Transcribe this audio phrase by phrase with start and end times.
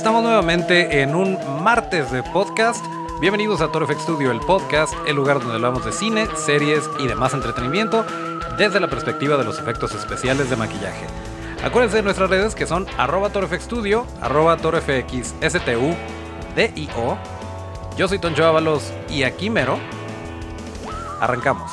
[0.00, 2.82] estamos nuevamente en un martes de podcast.
[3.20, 7.06] Bienvenidos a Toro FX Studio, el podcast, el lugar donde hablamos de cine, series y
[7.06, 8.06] demás entretenimiento
[8.56, 11.04] desde la perspectiva de los efectos especiales de maquillaje.
[11.62, 14.56] Acuérdense de nuestras redes que son arroba torofxstudio, arroba.
[17.98, 19.78] Yo soy Toncho Ábalos y aquí mero.
[21.20, 21.70] Arrancamos.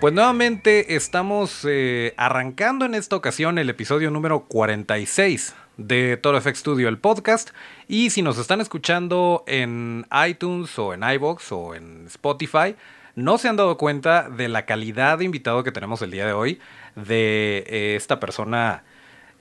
[0.00, 6.60] Pues nuevamente estamos eh, arrancando en esta ocasión el episodio número 46 de Toro FX
[6.60, 7.50] Studio, el podcast.
[7.86, 12.76] Y si nos están escuchando en iTunes o en iBox o en Spotify,
[13.14, 16.32] no se han dado cuenta de la calidad de invitado que tenemos el día de
[16.32, 16.60] hoy,
[16.96, 18.84] de eh, esta persona,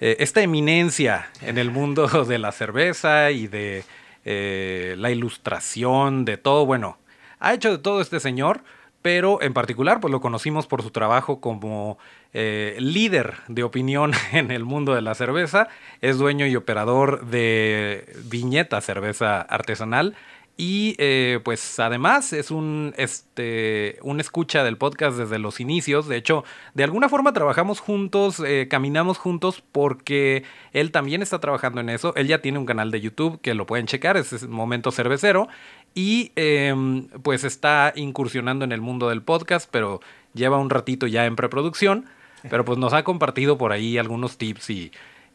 [0.01, 3.85] eh, esta eminencia en el mundo de la cerveza y de
[4.25, 6.65] la ilustración, de todo.
[6.65, 6.97] Bueno,
[7.39, 8.61] ha hecho de todo este señor
[9.01, 11.97] pero en particular pues lo conocimos por su trabajo como
[12.33, 15.67] eh, líder de opinión en el mundo de la cerveza,
[16.01, 20.15] es dueño y operador de Viñeta Cerveza Artesanal
[20.61, 26.09] y eh, pues además es un, este, un escucha del podcast desde los inicios.
[26.09, 31.79] De hecho, de alguna forma trabajamos juntos, eh, caminamos juntos porque él también está trabajando
[31.79, 32.13] en eso.
[32.17, 35.47] Él ya tiene un canal de YouTube que lo pueden checar, es Momento Cervecero.
[35.93, 40.01] Y em, pues está incursionando en el mundo del podcast, pero
[40.33, 42.05] lleva un ratito ya en preproducción.
[42.49, 44.91] Pero pues nos ha compartido por ahí algunos tips y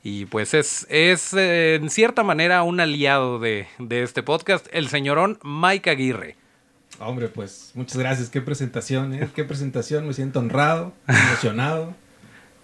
[0.06, 5.38] y pues es, es eh, en cierta manera un aliado de, este podcast, el señorón
[5.42, 6.36] Mike Aguirre.
[7.00, 8.28] Hombre, pues muchas gracias.
[8.28, 9.30] Qué presentación, ¿eh?
[9.34, 10.06] Qué presentación.
[10.06, 11.94] Me siento honrado, emocionado.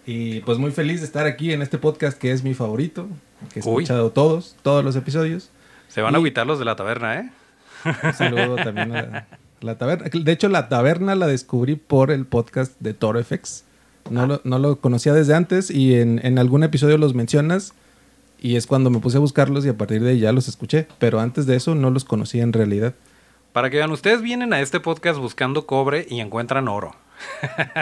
[0.05, 3.09] Y pues muy feliz de estar aquí en este podcast que es mi favorito.
[3.55, 5.51] Que he escuchado todos, todos los episodios.
[5.89, 7.31] Se van a agüitar los de la taberna, ¿eh?
[7.85, 9.27] Un saludo también a
[9.61, 10.09] la, taberna.
[10.13, 13.65] De hecho, la taberna la descubrí por el podcast de Toro FX.
[14.11, 17.75] No, lo, no lo conocía desde antes y en, en, algún episodio los mencionas
[18.41, 20.89] y es cuando me puse a buscarlos y a partir de ahí ya los escuché.
[20.99, 22.95] Pero antes de eso no los conocía en realidad.
[23.53, 26.95] Para que vean, ustedes vienen a este podcast buscando cobre y encuentran oro.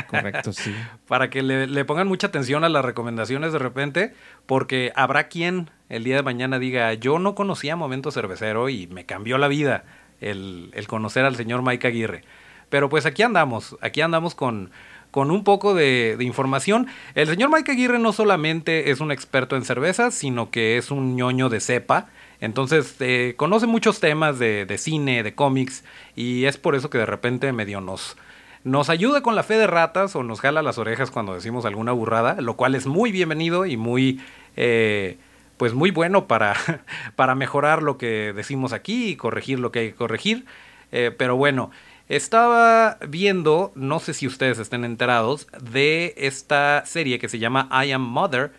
[0.08, 0.74] Correcto, sí.
[1.08, 4.14] Para que le, le, pongan mucha atención a las recomendaciones de repente,
[4.46, 9.06] porque habrá quien el día de mañana diga, yo no conocía Momento Cervecero y me
[9.06, 9.84] cambió la vida
[10.20, 12.24] el, el conocer al señor Mike Aguirre.
[12.68, 14.70] Pero pues aquí andamos, aquí andamos con,
[15.10, 16.86] con un poco de, información.
[17.14, 21.16] El señor Mike Aguirre no solamente es un experto en cervezas, sino que es un
[21.16, 22.08] ñoño de cepa.
[22.40, 25.84] Entonces eh, conoce muchos temas de, cine, de cómics,
[26.14, 28.16] y es por eso que de repente medio nos,
[28.62, 31.92] nos ayuda con la fe de ratas o nos jala las orejas cuando decimos alguna
[31.92, 34.20] burrada, lo cual es muy bienvenido y muy...
[34.56, 35.18] Eh,
[35.58, 36.54] pues muy bueno para,
[37.16, 40.46] para mejorar lo que decimos aquí y corregir lo que hay que corregir.
[40.90, 41.70] Eh, pero bueno,
[42.08, 47.92] estaba viendo, no sé si ustedes estén enterados, de esta serie que se llama I
[47.92, 48.52] Am Mother,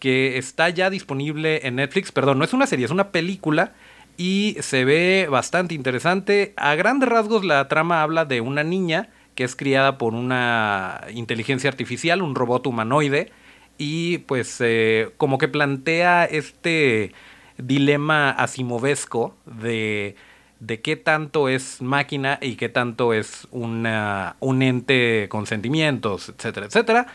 [0.00, 2.10] que está ya disponible en Netflix.
[2.10, 3.74] Perdón, no es una serie, es una película
[4.16, 6.52] y se ve bastante interesante.
[6.56, 11.70] A grandes rasgos la trama habla de una niña que es criada por una inteligencia
[11.70, 13.30] artificial, un robot humanoide,
[13.78, 17.12] y pues eh, como que plantea este
[17.58, 20.16] dilema asimovesco de
[20.58, 26.64] de qué tanto es máquina y qué tanto es una, un ente con sentimientos, etcétera,
[26.64, 27.06] etcétera.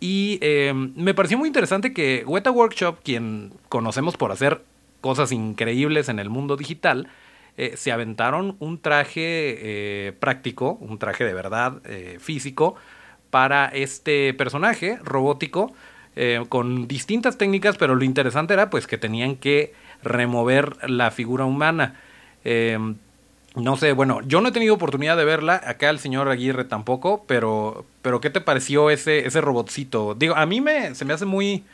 [0.00, 4.62] Y eh, me pareció muy interesante que Weta Workshop, quien conocemos por hacer
[5.00, 7.06] cosas increíbles en el mundo digital,
[7.56, 11.80] eh, se aventaron un traje práctico, un traje de verdad
[12.18, 12.74] físico,
[13.30, 15.72] para este personaje robótico,
[16.48, 22.00] con distintas técnicas, pero lo interesante era pues que tenían que remover la figura humana.
[22.44, 22.96] Em,
[23.54, 27.24] no sé, bueno, yo no he tenido oportunidad de verla, acá el señor Aguirre tampoco,
[27.26, 30.14] pero, pero ¿qué te pareció ese, ese robotcito?
[30.14, 31.64] Digo, a mí me, se me hace muy,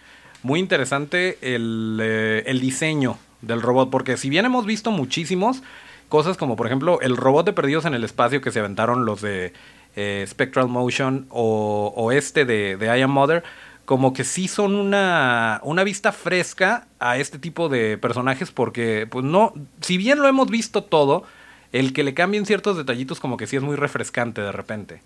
[0.43, 5.63] muy interesante el, eh, el diseño del robot, porque si bien hemos visto muchísimos,
[6.09, 9.21] cosas como por ejemplo el robot de Perdidos en el Espacio que se aventaron los
[9.21, 9.53] de
[9.97, 13.45] eh, Spectral Motion o, o este de, de I Am Mother,
[13.85, 19.25] como que sí son una, una vista fresca a este tipo de personajes porque, pues
[19.25, 21.25] no, si bien lo hemos visto todo,
[21.73, 25.03] el que le cambien ciertos detallitos como que sí es muy refrescante de repente.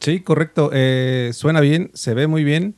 [0.00, 0.70] Sí, correcto.
[0.72, 2.74] Eh, suena bien, se ve muy bien.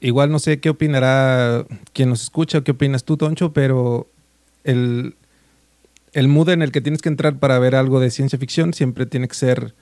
[0.00, 4.06] Igual no sé qué opinará quien nos escucha o qué opinas tú, Toncho, pero
[4.64, 5.16] el,
[6.12, 9.06] el mood en el que tienes que entrar para ver algo de ciencia ficción siempre
[9.06, 9.74] tiene que ser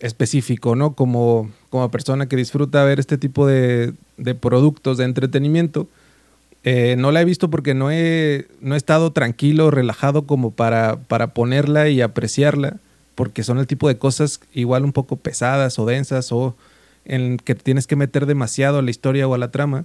[0.00, 0.94] específico, ¿no?
[0.94, 5.88] Como, como persona que disfruta ver este tipo de, de productos de entretenimiento,
[6.68, 10.96] Eh, no la he visto porque no he, no he estado tranquilo, relajado como para,
[11.06, 12.78] para ponerla y apreciarla,
[13.14, 16.56] porque son el tipo de cosas igual un poco pesadas o densas o
[17.04, 19.84] en que tienes que meter demasiado a la historia o a la trama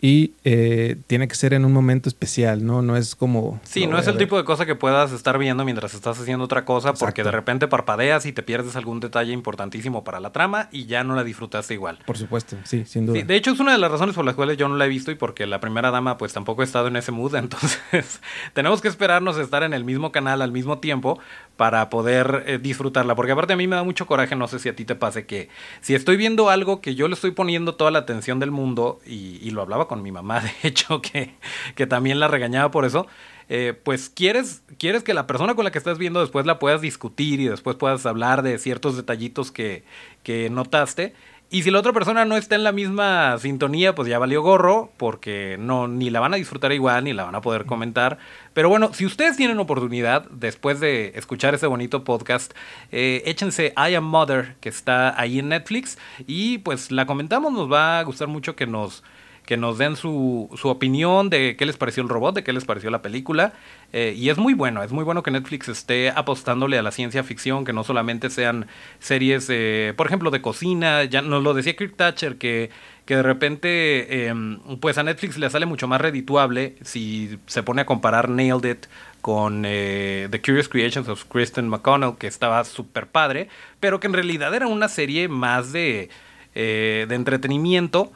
[0.00, 2.80] y eh, tiene que ser en un momento especial, ¿no?
[2.80, 3.60] No es como...
[3.64, 6.64] Sí, no es el tipo de cosa que puedas estar viendo mientras estás haciendo otra
[6.64, 10.86] cosa porque de repente parpadeas y te pierdes algún detalle importantísimo para la trama y
[10.86, 11.98] ya no la disfrutaste igual.
[12.06, 13.22] Por supuesto, sí, sin duda.
[13.22, 15.10] de hecho es una de las razones por las cuales yo no la he visto
[15.10, 18.20] y porque la primera dama pues tampoco ha estado en ese mood, entonces
[18.54, 21.18] tenemos que esperarnos a estar en el mismo canal al mismo tiempo
[21.60, 24.70] para poder eh, disfrutarla, porque aparte a mí me da mucho coraje, no sé si
[24.70, 25.50] a ti te pase que
[25.82, 29.50] si estoy viendo algo que yo le estoy poniendo toda la atención del mundo y,
[29.50, 31.34] lo hablaba con mi mamá, de hecho, que,
[31.74, 33.06] que también la regañaba por eso.
[33.50, 36.80] Eh, pues quieres, quieres que la persona con la que estás viendo después la puedas
[36.80, 39.84] discutir y después puedas hablar de ciertos detallitos que,
[40.22, 41.12] que notaste.
[41.52, 44.92] Y si la otra persona no está en la misma sintonía, pues ya valió gorro,
[44.96, 48.18] porque no, ni la van a disfrutar igual, ni la van a poder comentar.
[48.54, 52.52] Pero bueno, si ustedes tienen oportunidad, después de escuchar ese bonito podcast,
[52.92, 57.70] eh, échense I Am Mother, que está ahí en Netflix, y pues la comentamos, nos
[57.70, 59.02] va a gustar mucho que nos,
[59.50, 62.64] que nos den su, su, opinión de qué les pareció el robot, de qué les
[62.64, 63.52] pareció la película.
[63.92, 67.24] Eh, y es muy bueno, es muy bueno que Netflix esté apostándole a la ciencia
[67.24, 68.68] ficción, que no solamente sean
[69.00, 71.02] series, eh, por ejemplo, de cocina.
[71.02, 72.70] Ya nos lo decía Kirk Thatcher, que,
[73.06, 74.34] que de repente, eh,
[74.80, 78.86] pues a Netflix le sale mucho más redituable si se pone a comparar Nailed It
[79.20, 83.48] con eh, The Curious Creations of Kristen McConnell, que estaba súper padre,
[83.80, 86.08] pero que en realidad era una serie más de,
[86.54, 88.12] de entretenimiento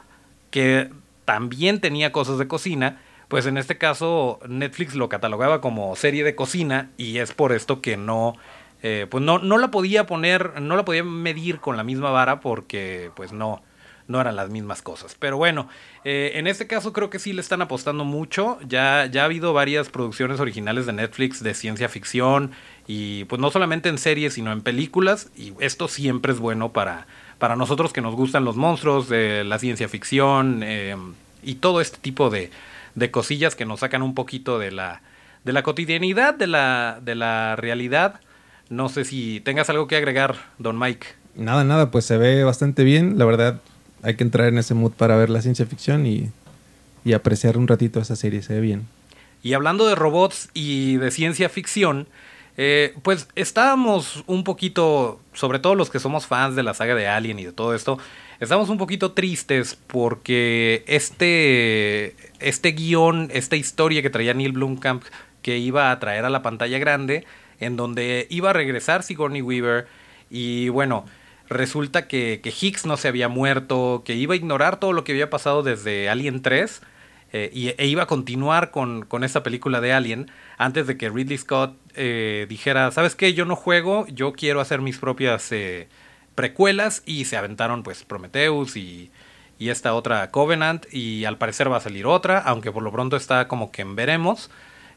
[0.49, 0.89] que
[1.25, 6.35] también tenía cosas de cocina, pues en este caso Netflix lo catalogaba como serie de
[6.35, 8.35] cocina y es por esto que no,
[8.83, 12.39] eh, pues no, no la podía poner, no la podía medir con la misma vara
[12.39, 13.63] porque pues no,
[14.07, 15.15] no eran las mismas cosas.
[15.17, 15.67] Pero bueno,
[16.03, 18.59] eh, en este caso creo que sí le están apostando mucho.
[18.67, 22.51] Ya, ya ha habido varias producciones originales de Netflix de ciencia ficción
[22.87, 27.07] y pues no solamente en series sino en películas y esto siempre es bueno para
[27.37, 30.95] para nosotros que nos gustan los monstruos, la ciencia ficción eh,
[31.43, 32.51] y todo este tipo de,
[32.95, 35.01] de, cosillas que nos sacan un poquito de la,
[35.43, 38.19] de la cotidianidad, de la, de la realidad.
[38.69, 41.07] No sé si tengas algo que agregar, don Mike.
[41.35, 43.17] Nada, nada, pues se ve bastante bien.
[43.17, 43.61] La verdad,
[44.01, 46.31] hay que entrar en ese mood para ver la ciencia ficción y,
[47.03, 48.87] y apreciar un ratito esa serie, se ve bien.
[49.43, 52.07] Y hablando de robots y de ciencia ficción,
[52.57, 57.07] eh, pues estábamos un poquito, sobre todo los que somos fans de la saga de
[57.07, 57.99] Alien y de todo esto,
[58.39, 65.03] estamos un poquito tristes porque este, este guion, esta historia que traía Neil Blomkamp,
[65.41, 67.25] que iba a traer a la pantalla grande,
[67.59, 69.87] en donde iba a regresar Sigourney Weaver
[70.29, 71.05] y bueno,
[71.49, 75.29] resulta que, Higgs no se había muerto, que iba a ignorar todo lo que había
[75.29, 76.81] pasado desde Alien 3
[77.33, 81.09] eh, y, e iba a continuar con, con esta película de Alien antes de que
[81.09, 83.33] Ridley Scott eh, dijera, ¿sabes qué?
[83.33, 85.87] Yo no juego, yo quiero hacer mis propias eh,
[86.35, 89.11] precuelas y se aventaron pues Prometheus y,
[89.59, 93.15] y, esta otra Covenant y al parecer va a salir otra, aunque por lo pronto
[93.17, 94.49] está como que en veremos.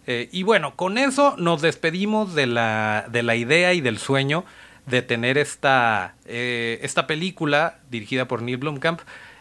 [0.06, 4.44] Eh, y bueno, con eso nos despedimos de la, de la idea y del sueño
[4.86, 9.00] de tener esta, esta película dirigida por Neil Blomkamp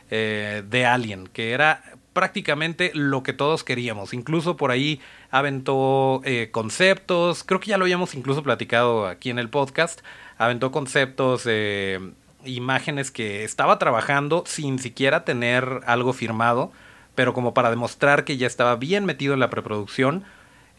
[0.10, 1.82] de Alien, que era
[2.18, 4.12] prácticamente lo que todos queríamos.
[4.12, 9.38] Incluso por ahí aventó eh, conceptos, creo que ya lo habíamos incluso platicado aquí en
[9.38, 10.02] el podcast,
[10.40, 12.00] aventó conceptos, eh,
[12.44, 16.72] imágenes que estaba trabajando sin siquiera tener algo firmado,
[17.14, 20.24] pero como para demostrar que ya estaba bien metido en la preproducción.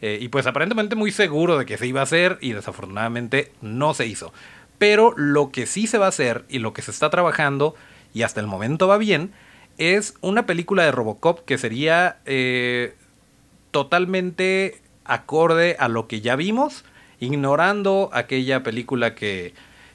[0.01, 3.93] Eh, y pues aparentemente muy seguro de que se iba a hacer y desafortunadamente no
[3.93, 4.33] se hizo.
[4.77, 7.75] Pero lo que sí se va a hacer y lo que se está trabajando
[8.13, 9.31] y hasta el momento va bien
[9.79, 12.95] es una película de Robocop que sería eh,
[13.71, 16.83] totalmente acorde a lo que ya vimos,
[17.19, 19.53] ignorando aquella película que,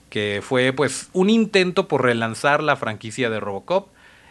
[0.09, 3.89] que fue pues un intento por relanzar la franquicia de Robocop.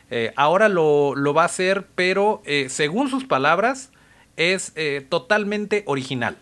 [0.10, 3.92] Eh, ahora lo, lo, va a hacer, pero eh, según sus palabras
[4.36, 4.74] es
[5.10, 6.38] totalmente original.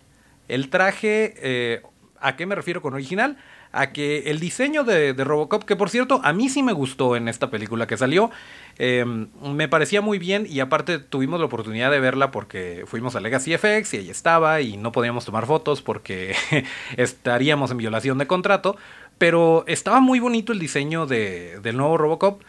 [0.48, 1.82] El traje,
[2.22, 3.38] ¿a qué me refiero con original?
[3.72, 7.28] A que el diseño de, Robocop, que por cierto a mí sí me gustó en
[7.28, 8.32] esta película que salió,
[8.78, 13.22] eh, me parecía muy bien y aparte tuvimos la oportunidad de verla porque fuimos a
[13.22, 16.36] Legacy FX y ahí estaba y no podíamos tomar fotos porque
[16.98, 18.78] estaríamos en violación de contrato,
[19.18, 22.42] pero estaba muy bonito el diseño de, del nuevo Robocop,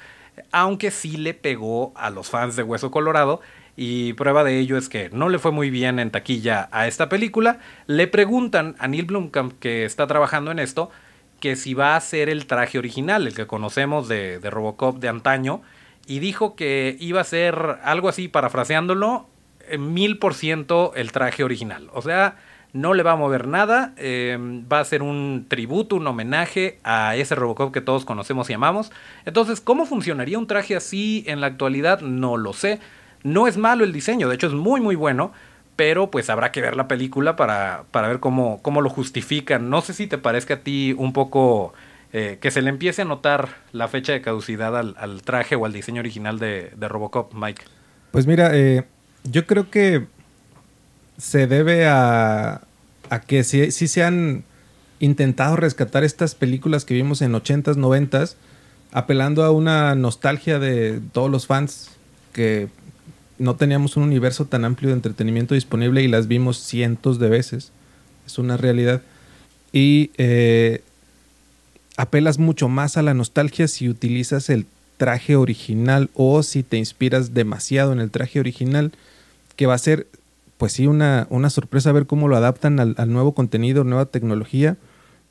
[0.50, 3.40] aunque sí le pegó a los fans de Hueso Colorado
[3.76, 7.08] y prueba de ello es que no le fue muy bien en taquilla a esta
[7.08, 7.58] película.
[7.86, 10.90] Le preguntan a Neil Blomkamp, que está trabajando en esto,
[11.42, 15.08] que si va a ser el traje original, el que conocemos de, de Robocop de
[15.08, 15.60] antaño,
[16.06, 19.26] y dijo que iba a ser algo así, parafraseándolo,
[19.76, 21.90] mil por ciento el traje original.
[21.92, 22.36] O sea,
[22.72, 24.38] no le va a mover nada, eh,
[24.72, 28.92] va a ser un tributo, un homenaje a ese Robocop que todos conocemos y amamos.
[29.24, 32.02] Entonces, ¿cómo funcionaría un traje así en la actualidad?
[32.02, 32.78] No lo sé.
[33.24, 35.32] No es malo el diseño, de hecho es muy muy bueno,
[35.82, 39.68] pero pues habrá que ver la película para, para ver cómo, cómo lo justifican.
[39.68, 41.74] No sé si te parezca a ti un poco
[42.12, 45.72] eh, que se le empiece a notar la fecha de caducidad al, traje o al
[45.72, 47.64] diseño original de, Robocop, Mike.
[48.12, 48.84] Pues mira, eh,
[49.24, 50.06] yo creo que
[51.18, 52.60] se debe a,
[53.26, 54.44] que sí, se han
[55.00, 58.36] intentado rescatar estas películas que vimos en 80s, 90s,
[58.92, 61.90] apelando a una nostalgia de todos los fans
[62.32, 62.68] que
[63.42, 67.72] no teníamos un universo tan amplio de entretenimiento disponible y las vimos cientos de veces.
[68.24, 69.02] Es una realidad.
[69.72, 70.82] Y eh,
[71.96, 77.34] apelas mucho más a la nostalgia si utilizas el traje original o si te inspiras
[77.34, 78.92] demasiado en el traje original,
[79.56, 80.06] que va a ser
[80.56, 84.76] pues sí, una, una sorpresa ver cómo lo adaptan al, nuevo contenido, nueva tecnología.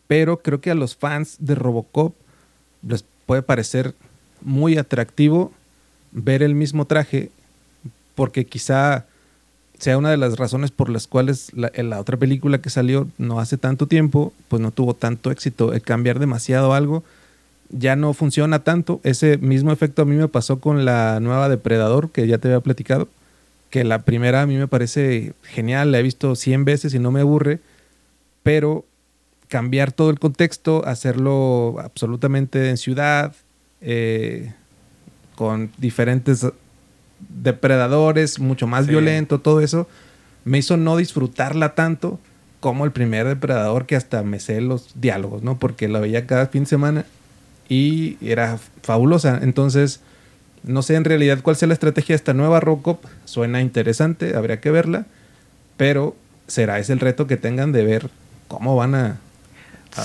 [0.07, 2.13] Pero creo que a los fans de Robocop
[2.85, 3.95] les puede parecer
[4.41, 5.53] muy atractivo
[6.11, 7.31] ver el mismo traje,
[8.15, 9.05] porque quizá
[9.79, 13.57] sea una de las razones por las cuales la, otra película que salió no hace
[13.57, 15.73] tanto tiempo, pues no tuvo tanto éxito.
[15.73, 17.03] El cambiar demasiado algo
[17.69, 19.01] ya no funciona tanto.
[19.03, 22.59] Ese mismo efecto a mí me pasó con la nueva Depredador, que ya te había
[22.59, 23.07] platicado
[23.71, 27.09] que la primera a mí me parece genial, la he visto 100 veces y no
[27.09, 27.59] me aburre,
[28.43, 28.85] pero
[29.47, 33.33] cambiar todo el contexto, hacerlo absolutamente en ciudad,
[33.79, 34.53] eh,
[35.35, 36.45] con diferentes
[37.29, 39.87] depredadores, mucho más violento, todo eso,
[40.45, 42.19] me hizo no disfrutarla tanto
[42.59, 45.57] como el primer depredador que hasta me sé los diálogos, ¿no?
[45.57, 47.05] Porque la veía cada fin de semana
[47.67, 49.39] y era fabulosa.
[49.41, 50.01] Entonces,
[50.63, 53.03] no sé en realidad cuál sea la estrategia de esta nueva Robocop.
[53.25, 55.05] Suena interesante, habría que verla.
[55.77, 56.15] Pero
[56.47, 58.09] será ese el reto que tengan de ver
[58.47, 59.19] cómo van a.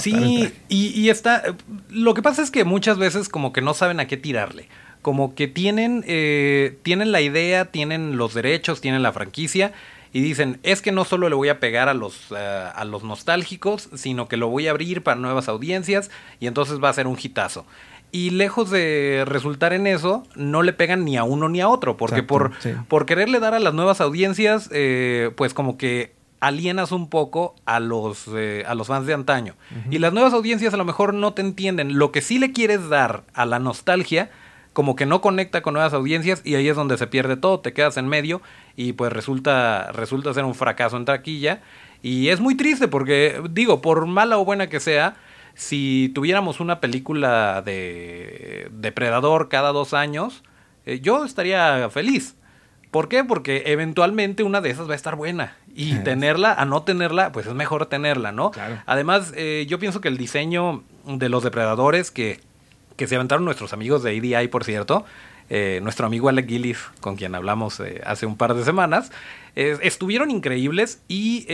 [0.00, 1.42] Sí, y, está.
[1.90, 4.68] Lo que pasa es que muchas veces, como que no saben a qué tirarle.
[5.06, 9.72] Como que tienen, eh, tienen la idea, tienen los derechos, tienen la franquicia.
[10.12, 13.04] Y dicen, es que no solo le voy a pegar a los, eh, a los
[13.04, 16.10] nostálgicos, sino que lo voy a abrir para nuevas audiencias
[16.40, 17.66] y entonces va a ser un hitazo.
[18.10, 21.96] Y lejos de resultar en eso, no le pegan ni a uno ni a otro,
[21.96, 22.50] porque por,
[22.88, 27.78] por quererle dar a las nuevas audiencias, eh, pues como que alienas un poco a
[27.78, 29.54] los, eh, a los fans de antaño.
[29.88, 31.96] Y las nuevas audiencias a lo mejor no te entienden.
[31.96, 34.30] Lo que sí le quieres dar a la nostalgia,
[34.76, 37.72] como que no conecta con nuevas audiencias y ahí es donde se pierde todo, te
[37.72, 38.42] quedas en medio
[38.76, 41.62] y pues resulta, resulta ser un fracaso en taquilla.
[42.02, 45.16] Y es muy triste porque, digo, por mala o buena que sea,
[45.54, 50.44] si tuviéramos una película de Depredador cada dos años,
[50.84, 52.36] eh, yo estaría feliz.
[52.90, 53.24] ¿Por qué?
[53.24, 55.56] Porque eventualmente una de esas va a estar buena.
[55.74, 58.50] Y tenerla, a no tenerla, pues es mejor tenerla, ¿no?
[58.84, 62.40] Además, eh, yo pienso que el diseño de los depredadores que,
[62.96, 65.04] que se aventaron nuestros amigos de ADI, por cierto,
[65.48, 69.12] eh, nuestro amigo Alec Gillis, con quien hablamos hace un par de semanas,
[69.54, 71.46] estuvieron increíbles y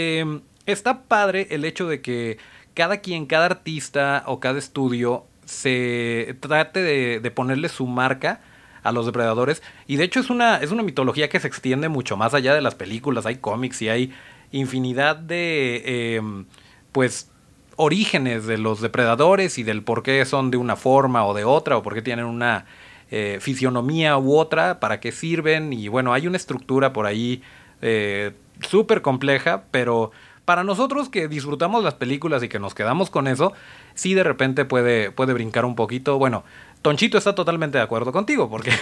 [0.66, 2.38] está padre el hecho de que
[2.74, 8.40] cada quien, cada artista o cada estudio se trate de, ponerle su marca
[8.82, 9.62] a los depredadores.
[9.86, 12.62] Y de hecho es una, es una mitología que se extiende mucho más allá de
[12.62, 13.26] las películas.
[13.26, 14.12] Hay cómics y hay
[14.50, 16.46] infinidad de, em,
[16.92, 17.30] pues,
[17.76, 21.76] orígenes de los depredadores y del por qué son de una forma o de otra
[21.76, 22.66] o por qué tienen una
[23.10, 25.72] eh, fisionomía u otra, para qué sirven.
[25.72, 27.42] Y bueno, hay una estructura por ahí
[27.80, 30.12] eh, súper compleja, pero
[30.44, 33.52] para nosotros que disfrutamos las películas y que nos quedamos con eso,
[33.94, 36.18] sí de repente puede, puede brincar un poquito.
[36.18, 36.44] Bueno,
[36.82, 38.72] Tonchito está totalmente de acuerdo contigo, porque,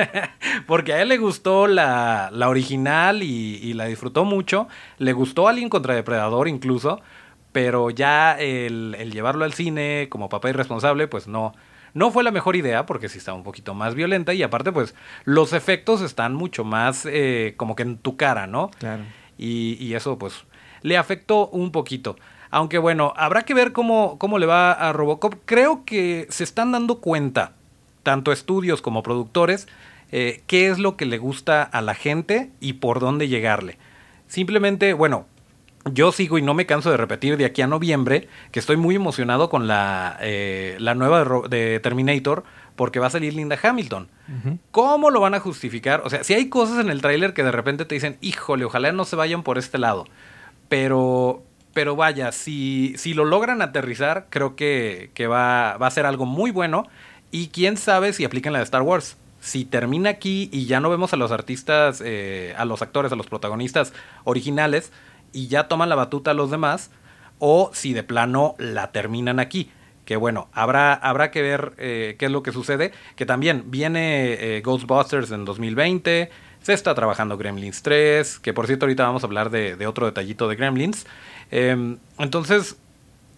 [0.66, 4.68] porque a él le gustó la, la original y, la disfrutó mucho.
[4.98, 7.00] Le gustó Alien contra Depredador incluso,
[7.52, 11.54] pero ya el, llevarlo al cine como papá irresponsable, pues no,
[11.94, 14.94] no fue la mejor idea, porque sí está un poquito más violenta y aparte, pues
[15.24, 18.70] los efectos están mucho más eh, como que en tu cara, ¿no?
[18.78, 19.02] Claro.
[19.38, 20.44] Y, y eso, pues
[20.82, 22.16] le afectó un poquito.
[22.50, 25.34] Aunque bueno, habrá que ver cómo, cómo le va a Robocop.
[25.44, 27.52] Creo que se están dando cuenta,
[28.02, 29.68] tanto estudios como productores,
[30.10, 33.78] eh, qué es lo que le gusta a la gente y por dónde llegarle.
[34.26, 35.26] Simplemente, bueno,
[35.84, 38.96] yo sigo y no me canso de repetir de aquí a noviembre que estoy muy
[38.96, 42.44] emocionado con la, eh, la nueva de, Terminator
[42.76, 44.08] porque va a salir Linda Hamilton.
[44.70, 46.02] ¿Cómo lo van a justificar?
[46.04, 48.92] O sea, si hay cosas en el tráiler que de repente te dicen, híjole, ojalá
[48.92, 50.06] no se vayan por este lado.
[50.70, 51.42] Pero,
[51.74, 56.52] pero vaya, si, si lo logran aterrizar, creo que, va, va, a ser algo muy
[56.52, 56.88] bueno.
[57.30, 59.18] Y quién sabe si aplican la de Star Wars.
[59.40, 63.16] si termina aquí y ya no vemos a los artistas, eh, a los actores, a
[63.16, 63.92] los protagonistas
[64.24, 64.90] originales
[65.32, 66.90] y ya toman la batuta los demás,
[67.38, 69.70] o si de plano la terminan aquí.
[70.04, 72.92] Que bueno, habrá, habrá que ver eh, qué es lo que sucede.
[73.16, 76.30] Que también viene eh, Ghostbusters en 2020,
[76.62, 80.48] se está trabajando Gremlins 3, que por cierto ahorita vamos a hablar de, otro detallito
[80.48, 81.06] de Gremlins.
[81.50, 82.76] Em, entonces,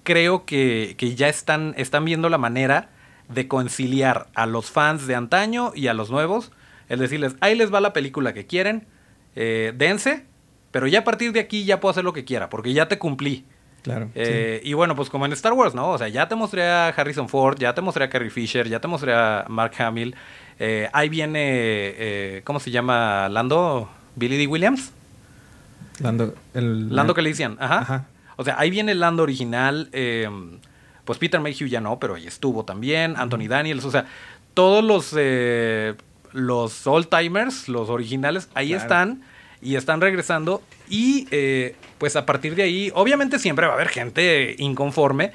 [0.03, 2.89] creo que, que ya están, están viendo la manera
[3.29, 6.53] de conciliar a los fans de antaño y a los nuevos.
[6.89, 8.87] Es decirles, ahí les va la película que quieren,
[9.35, 10.27] eh, dense,
[10.73, 12.99] pero ya a partir de aquí ya puedo hacer lo que quiera, porque ya te
[12.99, 13.45] cumplí.
[13.83, 14.11] Claro.
[14.15, 15.91] Eh, y bueno, pues como en Star Wars, ¿no?
[15.91, 18.81] O sea, ya te mostré a Harrison Ford, ya te mostré a Carrie Fisher, ya
[18.81, 20.15] te mostré a Mark Hamill.
[20.59, 23.29] Eh, ahí viene, eh, ¿cómo se llama?
[23.29, 24.47] Lando, Billy D.
[24.47, 24.93] Williams.
[25.99, 26.95] Lando, el...
[26.95, 27.79] Lando Calrissian, ajá.
[27.79, 28.07] ajá.
[28.37, 29.91] O sea, ahí viene el Lando original.
[31.05, 33.17] Pues Peter Mayhew ya no, pero ahí estuvo también.
[33.17, 34.07] Anthony Daniels, o sea,
[34.55, 35.13] todos los,
[36.33, 39.23] los old timers, los originales, ahí están
[39.63, 40.63] y están regresando.
[40.89, 45.33] Y eh, pues a partir de ahí, obviamente siempre va a haber gente inconforme,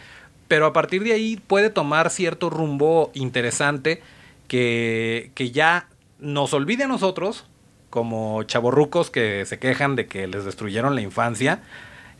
[0.47, 4.01] pero a partir de ahí puede tomar cierto rumbo interesante
[4.47, 5.87] que, que ya
[6.19, 7.45] nos olvide a nosotros,
[7.89, 11.61] como chavorrucos que se quejan de que les destruyeron la infancia.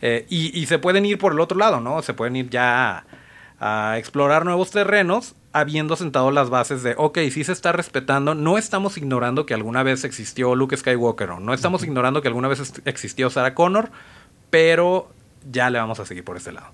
[0.00, 2.02] Eh, y, y, se pueden ir por el otro lado, ¿no?
[2.02, 3.04] Se pueden ir ya
[3.58, 8.58] a explorar nuevos terrenos, habiendo sentado las bases de, ok, sí se está respetando, no
[8.58, 12.80] estamos ignorando que alguna vez existió Luke Skywalker, no, no estamos ignorando que alguna vez
[12.84, 13.90] existió Sarah Connor,
[14.50, 15.10] pero
[15.50, 16.68] ya le vamos a seguir por este lado.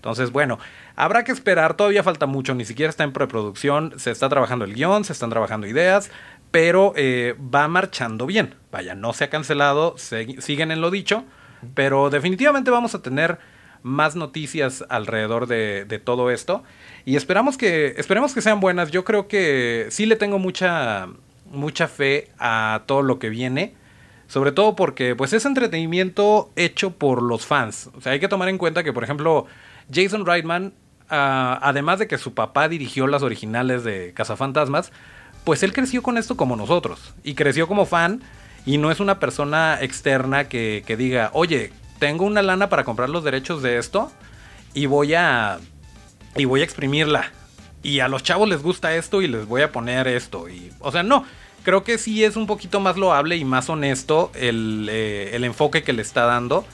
[0.00, 0.58] Entonces, bueno,
[0.96, 4.72] habrá que esperar, todavía falta mucho, ni siquiera está en preproducción, se está trabajando el
[4.72, 6.10] guion, se están trabajando ideas,
[6.50, 8.54] pero eh, va marchando bien.
[8.72, 11.24] Vaya, no se ha cancelado, siguen en lo dicho,
[11.74, 13.38] pero definitivamente vamos a tener
[13.82, 16.64] más noticias alrededor de, todo esto.
[17.04, 18.90] Y esperamos que, esperemos que sean buenas.
[18.90, 21.08] Yo creo que sí le tengo mucha,
[21.50, 23.74] mucha fe a todo lo que viene.
[24.26, 27.90] Sobre todo porque pues es entretenimiento hecho por los fans.
[27.96, 29.46] O sea, hay que tomar en cuenta que, por ejemplo,
[29.92, 30.72] Jason Reitman,
[31.08, 34.92] ah, además de que su papá dirigió las originales de Cazafantasmas,
[35.42, 37.12] pues él creció con esto como nosotros.
[37.24, 38.22] Y creció como fan.
[38.66, 43.10] Y no es una persona externa que, que diga, oye, tengo una lana para comprar
[43.10, 44.12] los derechos de esto
[44.74, 45.58] y voy a
[46.36, 47.32] y voy a exprimirla.
[47.82, 50.48] Y a los chavos les gusta esto y les voy a poner esto.
[50.48, 51.24] Y, o sea, no.
[51.62, 55.92] Creo que sí es un poquito más loable y más honesto el, eh, enfoque que
[55.92, 56.64] le está dando.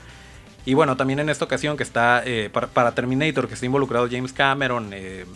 [0.65, 4.33] Y bueno, también en esta ocasión que está eh, para, Terminator, que está involucrado James
[4.33, 4.91] Cameron.
[4.93, 5.27] Eh,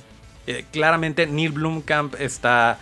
[0.73, 2.79] claramente Neil Blomkamp está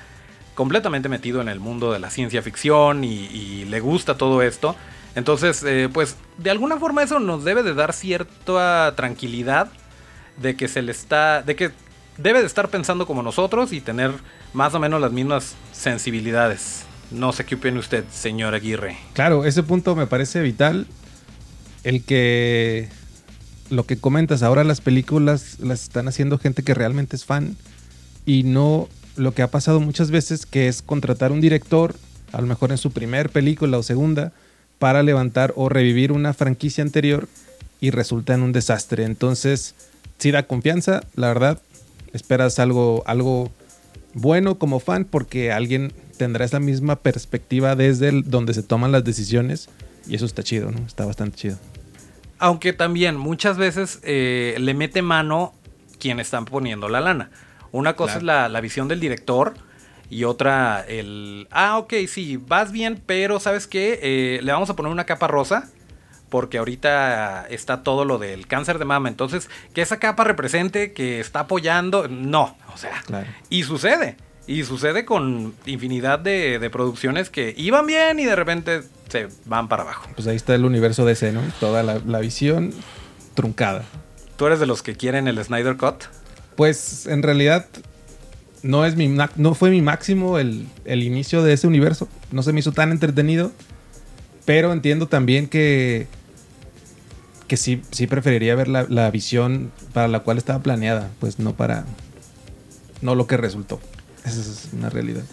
[0.54, 4.74] completamente metido en el mundo de la ciencia ficción y le gusta todo esto.
[5.14, 9.68] Entonces, pues de alguna forma eso nos debe de dar cierta tranquilidad
[10.40, 11.70] de que se le está, de que
[12.16, 14.12] debe de estar pensando como nosotros y tener
[14.52, 16.84] más o menos las mismas sensibilidades.
[17.10, 18.96] No sé qué opina usted, señor Aguirre.
[19.14, 20.86] Claro, ese punto me parece vital.
[21.84, 22.88] El que
[23.70, 27.56] lo que comentas, ahora las películas las están haciendo gente que realmente es fan
[28.26, 31.94] y no lo que ha pasado muchas veces que es contratar un director,
[32.32, 34.32] a lo mejor en su primer película o segunda,
[34.78, 37.28] para levantar o revivir una franquicia anterior
[37.80, 39.04] y resulta en un desastre.
[39.04, 39.74] Entonces,
[40.18, 41.60] si da confianza, la verdad,
[42.12, 43.50] esperas algo, algo
[44.14, 49.68] bueno como fan porque alguien tendrá esa misma perspectiva desde donde se toman las decisiones
[50.08, 50.84] y eso está chido, ¿no?
[50.86, 51.58] Está bastante chido.
[52.38, 55.54] Aunque también muchas veces eh, le mete mano
[55.98, 57.30] quien están poniendo la lana.
[57.72, 59.54] Una cosa es la, la visión del director
[60.10, 61.46] y otra, el...
[61.50, 63.98] Ah, ok, sí, vas bien, pero ¿sabes qué?
[64.02, 65.70] Eh, le vamos a poner una capa rosa.
[66.28, 69.08] Porque ahorita está todo lo del cáncer de mama.
[69.08, 72.08] Entonces, que esa capa represente que está apoyando.
[72.08, 73.02] No, o sea.
[73.48, 74.16] Y sucede.
[74.46, 79.82] Y sucede con infinidad de, producciones que iban bien y de repente se van para
[79.82, 80.08] abajo.
[80.14, 81.42] Pues ahí está el universo DC, ¿no?
[81.60, 82.72] Toda la, la visión
[83.34, 83.84] truncada.
[84.36, 86.04] ¿Tú eres de los que quieren el Snyder Cut?
[86.56, 87.66] Pues en realidad
[88.62, 92.08] no, es mi, no fue mi máximo el, inicio de ese universo.
[92.32, 93.52] No se me hizo tan entretenido.
[94.44, 96.06] Pero entiendo también que,
[97.48, 101.84] que sí, sí preferiría ver la, visión para la cual estaba planeada, pues no para.
[103.00, 103.80] No lo que resultó.
[104.24, 105.24] Esa es una realidad.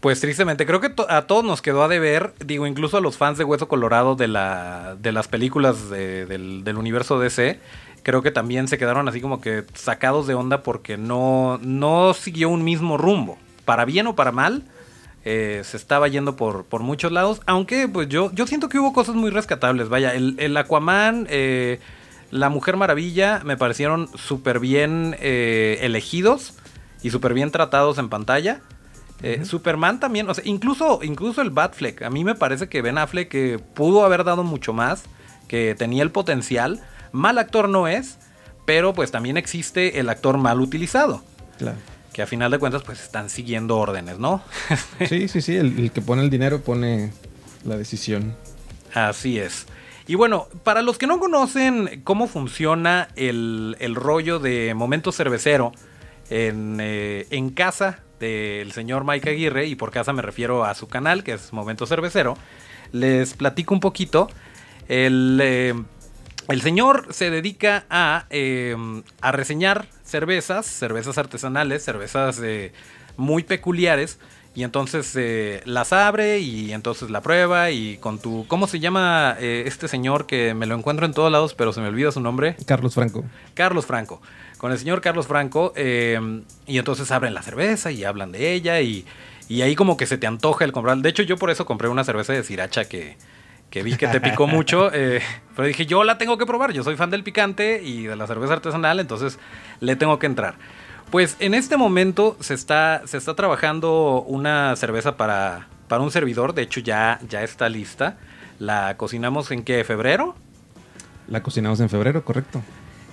[0.00, 3.38] Pues tristemente, creo que a todos nos quedó a deber, digo, incluso a los fans
[3.38, 7.60] de Hueso Colorado de, la, de las películas del, del universo DC,
[8.02, 12.48] creo que también se quedaron así como que sacados de onda porque no, no siguió
[12.48, 13.38] un mismo rumbo.
[13.64, 14.64] Para bien o para mal,
[15.24, 17.40] eh, se estaba yendo por, por muchos lados.
[17.46, 19.88] Aunque pues yo, yo siento que hubo cosas muy rescatables.
[19.88, 21.80] Vaya, el, Aquaman, eh,
[22.30, 26.54] la Mujer Maravilla me parecieron súper bien eh, elegidos
[27.02, 28.60] y súper bien tratados en pantalla.
[29.44, 32.02] Superman también, o sea, incluso, incluso el Batfleck.
[32.02, 35.04] A mí me parece que Ben Affleck pudo haber dado mucho más,
[35.46, 36.80] que tenía el potencial.
[37.12, 38.18] Mal actor no es,
[38.66, 41.22] pero pues también existe el actor mal utilizado.
[41.56, 41.76] Claro.
[42.12, 44.42] Que a final de cuentas pues están siguiendo órdenes, ¿no?
[45.08, 47.12] sí, sí, sí, el, el que pone el dinero pone
[47.64, 48.36] la decisión.
[48.94, 49.66] Así es.
[50.06, 55.72] Y bueno, para los que no conocen cómo funciona el, el rollo de Momento Cervecero
[56.28, 60.88] en, eh, en casa del señor Mike Aguirre, y por casa me refiero a su
[60.88, 62.36] canal, que es Momento Cervecero,
[62.92, 64.28] les platico un poquito.
[64.88, 65.74] El, eh,
[66.48, 68.76] el señor se dedica a, eh,
[69.20, 72.72] a, reseñar cervezas, cervezas artesanales, cervezas eh,
[73.16, 74.18] muy peculiares.
[74.54, 78.44] Y entonces eh, las abre y entonces la prueba y con tu...
[78.48, 81.80] ¿Cómo se llama eh, este señor que me lo encuentro en todos lados pero se
[81.80, 82.56] me olvida su nombre?
[82.66, 83.24] Carlos Franco.
[83.54, 84.20] Carlos Franco.
[84.58, 86.20] Con el señor Carlos Franco eh,
[86.66, 89.06] y entonces abren la cerveza y hablan de ella y,
[89.48, 90.98] y, ahí como que se te antoja el comprar.
[90.98, 93.16] De hecho yo por eso compré una cerveza de sriracha que,
[93.72, 94.90] que vi que te picó mucho.
[94.94, 95.20] Eh,
[95.56, 96.72] pero dije, yo la tengo que probar.
[96.72, 99.38] Yo soy fan del picante y de la cerveza artesanal, entonces
[99.80, 100.54] le tengo que entrar.
[101.10, 106.52] Pues en este momento se está, se está trabajando una cerveza para, para un servidor.
[106.52, 108.16] De hecho, ya, ya está lista.
[108.58, 109.82] La cocinamos en qué?
[109.84, 110.34] ¿Febrero?
[111.28, 112.62] La cocinamos en febrero, correcto.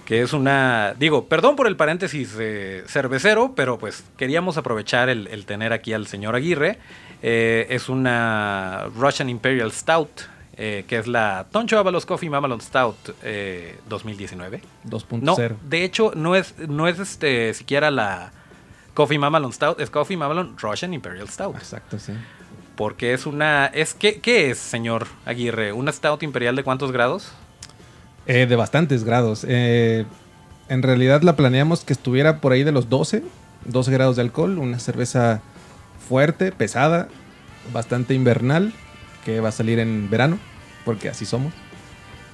[0.06, 0.96] Que es una.
[1.00, 5.94] Digo, perdón por el paréntesis eh, cervecero, pero pues queríamos aprovechar el, el tener aquí
[5.94, 6.78] al señor Aguirre.
[7.22, 10.39] Eh, es una Russian Imperial Stout.
[10.62, 14.62] Eh, que es la Toncho Avalos Coffee Mamalon Stout eh, 2019.
[14.90, 15.22] 2.0.
[15.22, 15.38] No,
[15.70, 18.34] de hecho, no es, no es este siquiera la
[18.94, 21.56] Coffee Mamalon Stout, es Coffee Mamalon Russian Imperial Stout.
[21.56, 22.12] Exacto, sí.
[22.76, 23.68] Porque es una.
[23.68, 25.72] Es, ¿qué, ¿Qué es, señor Aguirre?
[25.72, 27.32] ¿Una Stout Imperial de cuántos grados?
[28.26, 29.46] Eh, de bastantes grados.
[29.48, 30.06] Eh,
[30.68, 33.24] en realidad la planeamos que estuviera por ahí de los 12,
[33.64, 34.58] 12 grados de alcohol.
[34.58, 35.42] Una cerveza
[36.10, 37.08] fuerte, pesada,
[37.72, 38.74] bastante invernal,
[39.24, 40.40] que va a salir en verano,
[40.86, 41.54] porque así somos.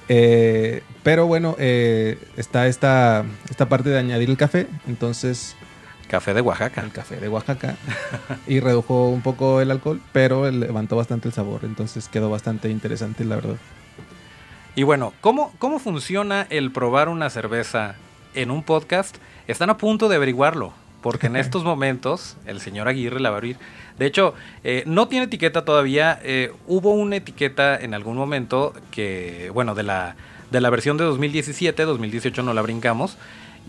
[0.08, 5.56] Eh, pero bueno, eh, está esta, esta parte de añadir el café, entonces...
[6.08, 6.82] Café de Oaxaca.
[6.82, 7.76] El café de Oaxaca.
[8.46, 13.24] y redujo un poco el alcohol, pero levantó bastante el sabor, entonces quedó bastante interesante,
[13.24, 13.56] la verdad.
[14.76, 17.96] Y bueno, ¿cómo, ¿cómo funciona el probar una cerveza
[18.34, 19.16] en un podcast?
[19.48, 20.74] Están a punto de averiguarlo,
[21.06, 23.58] porque en estos momentos el señor Aguirre la va a abrir.
[23.96, 26.18] De hecho, eh, no tiene etiqueta todavía.
[26.24, 30.16] Eh, hubo una etiqueta en algún momento que, bueno, de la,
[30.50, 33.18] de la versión de 2017, 2018 no la brincamos.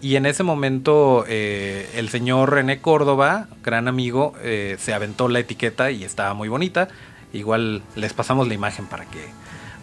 [0.01, 5.91] Y en ese momento eh, el señor René Córdoba, gran amigo, se aventó la etiqueta
[5.91, 6.87] y estaba muy bonita.
[7.33, 9.23] Igual les pasamos la imagen para que,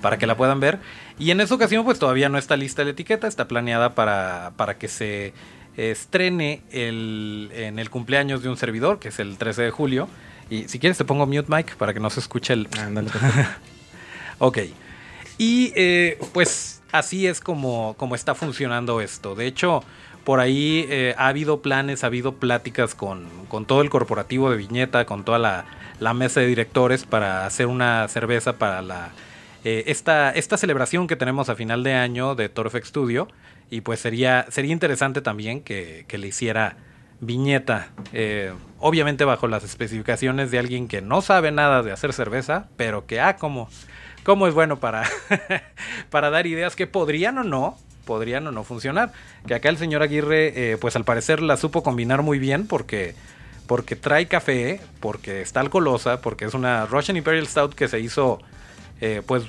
[0.03, 0.81] para que la puedan ver.
[1.21, 4.77] Y en esa ocasión pues todavía no está lista la etiqueta, está planeada para, para
[4.77, 5.33] que se
[5.77, 10.09] estrene el, en el cumpleaños de un servidor, que es el 13 de julio.
[10.51, 12.69] Y si quieres te pongo mute mic para que no se escuche el...
[12.79, 13.11] Ándale.
[14.39, 14.59] ok.
[15.39, 19.35] Y eh, pues así es como, como está funcionando esto.
[19.35, 19.83] De hecho,
[20.25, 24.57] por ahí eh, ha habido planes, ha habido pláticas con, con todo el corporativo de
[24.57, 25.65] Viñeta, con toda la,
[26.01, 29.11] la, mesa de directores para hacer una cerveza para la,
[29.65, 33.29] eh, esta, esta celebración que tenemos a final de año de Torfex Studio.
[33.75, 36.77] Y pues sería, sería interesante también que, que le hiciera
[37.19, 42.69] Viñeta, eh, obviamente bajo las especificaciones de alguien que no sabe nada de hacer cerveza,
[42.77, 43.69] pero que, ah, como,
[44.23, 45.03] cómo es bueno para,
[46.11, 49.11] para dar ideas que podrían o no, podrían o no funcionar.
[49.45, 53.17] Que acá el señor Aguirre, eh, pues al parecer la supo combinar muy bien porque,
[53.67, 58.39] porque trae café, porque está alcoholosa, porque es una Russian Imperial Stout que se hizo
[59.01, 59.43] eh, pues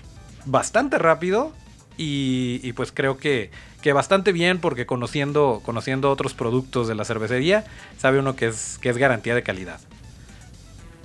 [0.45, 1.53] bastante rápido
[1.97, 7.05] y, y pues creo que, que, bastante bien porque conociendo, conociendo otros productos de la
[7.05, 7.65] cervecería,
[7.97, 9.79] sabe uno que es, que es garantía de calidad.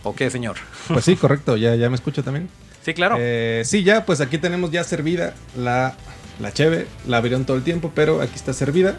[0.02, 0.56] ¿O qué, señor?
[0.88, 2.48] Pues sí, correcto, ya, ya me escucho también.
[2.82, 3.16] Sí, claro.
[3.18, 5.94] Eh, sí, ya, pues aquí tenemos ya servida la,
[6.40, 6.86] la cheve.
[7.06, 8.96] La abrieron todo el tiempo, pero aquí está servida.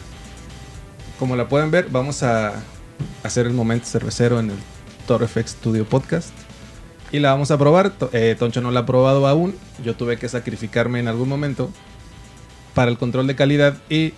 [1.19, 2.53] Como la pueden ver, vamos a
[3.23, 4.57] hacer el momento cervecero en el
[5.07, 6.31] Toro FX Studio Podcast.
[7.11, 7.91] Y la vamos a probar.
[8.13, 9.55] Eh, Toncho no la ha probado aún.
[9.83, 11.69] Yo tuve que sacrificarme en algún momento
[12.73, 14.13] para el control de calidad y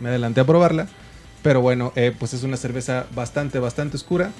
[0.00, 0.88] me adelanté a probarla.
[1.42, 4.30] Pero bueno, eh, pues es una cerveza bastante, bastante oscura.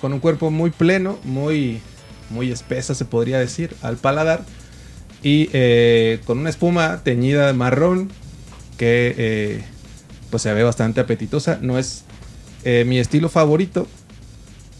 [0.00, 1.80] Con un cuerpo muy pleno, muy,
[2.30, 4.44] muy espesa se podría decir al paladar.
[5.22, 8.10] Y eh, con una espuma teñida de marrón
[8.78, 9.64] que
[10.30, 11.58] pues se ve bastante apetitosa.
[11.60, 12.04] No es
[12.64, 13.88] mi estilo favorito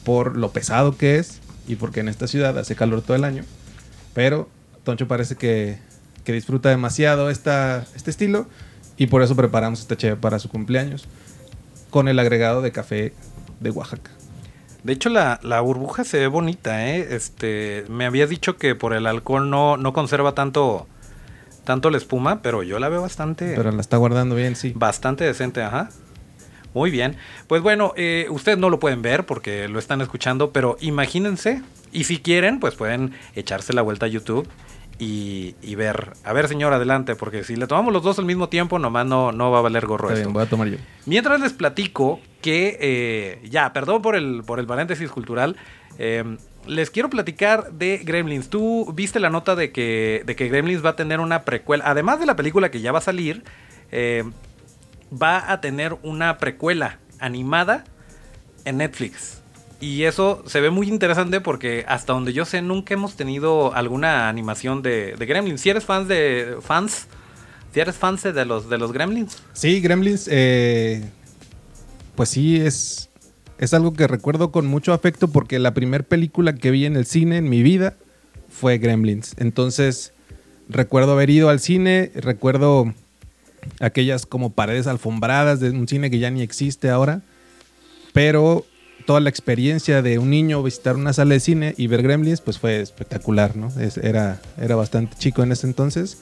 [0.04, 3.44] por lo pesado que es y porque en esta ciudad hace calor todo el año.
[4.12, 4.48] Pero
[4.84, 5.78] Toncho parece que,
[6.24, 8.46] que disfruta demasiado esta, este estilo
[8.96, 11.06] y por eso preparamos esta cheve para su cumpleaños
[11.90, 13.12] con el agregado de café
[13.60, 14.10] de Oaxaca.
[14.82, 17.14] De hecho, la, la, burbuja se ve bonita, ¿eh?
[17.14, 20.86] Este, me habías dicho que por el alcohol no, no conserva tanto,
[21.64, 23.54] tanto la espuma, pero yo la veo bastante...
[23.56, 24.72] Pero la está guardando bien, sí.
[24.76, 25.88] Bastante decente, ajá.
[26.74, 27.16] Muy bien.
[27.46, 32.04] Pues bueno, eh, ustedes no lo pueden ver porque lo están escuchando, pero imagínense, y
[32.04, 34.48] si quieren, pues pueden echarse la vuelta a YouTube
[34.98, 36.12] y, y, ver.
[36.24, 39.32] A ver, señor, adelante, porque si le tomamos los dos al mismo tiempo, nomás no,
[39.32, 40.28] no va a valer gorro Está esto.
[40.28, 40.76] bien, voy a tomar yo.
[41.06, 45.56] Mientras les platico que, eh, ya, perdón por el, por el paréntesis cultural,
[45.98, 48.48] eh, les quiero platicar de Gremlins.
[48.50, 52.20] Tú viste la nota de que, de que Gremlins va a tener una precuela, además
[52.20, 53.42] de la película que ya va a salir,
[53.92, 54.24] eh,
[55.12, 57.84] va a tener una precuela animada
[58.64, 59.40] en Netflix.
[59.80, 64.28] Y eso se ve muy interesante porque hasta donde yo sé nunca hemos tenido alguna
[64.28, 65.60] animación de, Gremlins.
[65.60, 67.06] Si eres fans de fans,
[67.72, 69.42] si eres fans de los de los Gremlins.
[69.52, 71.04] Sí, Gremlins, eh,
[72.14, 73.10] pues sí es
[73.58, 77.06] es algo que recuerdo con mucho afecto porque la primera película que vi en el
[77.06, 77.96] cine en mi vida
[78.48, 79.34] fue Gremlins.
[79.38, 80.12] Entonces
[80.68, 82.92] recuerdo haber ido al cine, recuerdo
[83.80, 87.22] aquellas como paredes alfombradas de un cine que ya ni existe ahora,
[88.12, 88.64] pero
[89.06, 92.58] toda la experiencia de un niño visitar una sala de cine y ver Gremlins, pues
[92.58, 93.72] fue espectacular, ¿no?
[94.02, 96.18] Era, era bastante chico en ese entonces.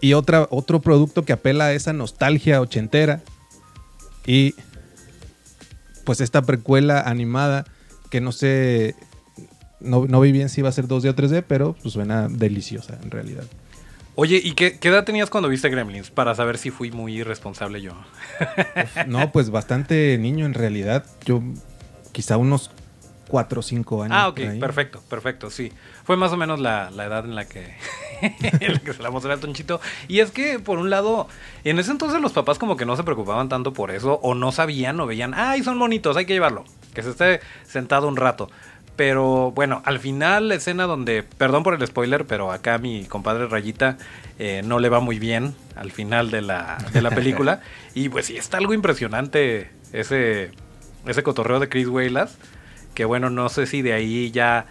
[0.00, 3.22] Y otra, otro producto que apela a esa nostalgia ochentera
[4.26, 4.54] y
[6.04, 7.64] pues esta precuela animada
[8.10, 8.96] que no sé,
[9.80, 12.98] no, no vi bien si iba a ser 2D o 3D, pero pues suena deliciosa
[13.02, 13.44] en realidad.
[14.14, 16.10] Oye, ¿y qué, qué, edad tenías cuando viste Gremlins?
[16.10, 17.92] Para saber si fui muy irresponsable yo.
[19.06, 21.06] no, pues bastante niño en realidad.
[21.24, 21.42] Yo
[22.12, 22.70] quizá unos
[23.32, 24.16] 4 o 5 años.
[24.18, 25.72] Ah, ok, perfecto, perfecto, sí.
[26.04, 27.74] Fue más o menos la, la edad en la que,
[28.20, 29.80] en la que se la mostré al Tonchito.
[30.06, 31.28] Y es que, por un lado,
[31.64, 34.52] en ese entonces los papás como que no se preocupaban tanto por eso, o no
[34.52, 38.50] sabían, o veían, ay, son bonitos, hay que llevarlo, que se esté sentado un rato.
[38.96, 43.46] Pero bueno, al final la escena donde, perdón por el spoiler, pero acá mi compadre
[43.46, 43.96] Rayita
[44.38, 47.60] eh, no le va muy bien al final de la, de la película.
[47.94, 50.50] y pues sí, está algo impresionante ese,
[51.06, 52.36] ese cotorreo de Chris Walas.
[52.94, 54.66] Que bueno, no sé si de ahí ya,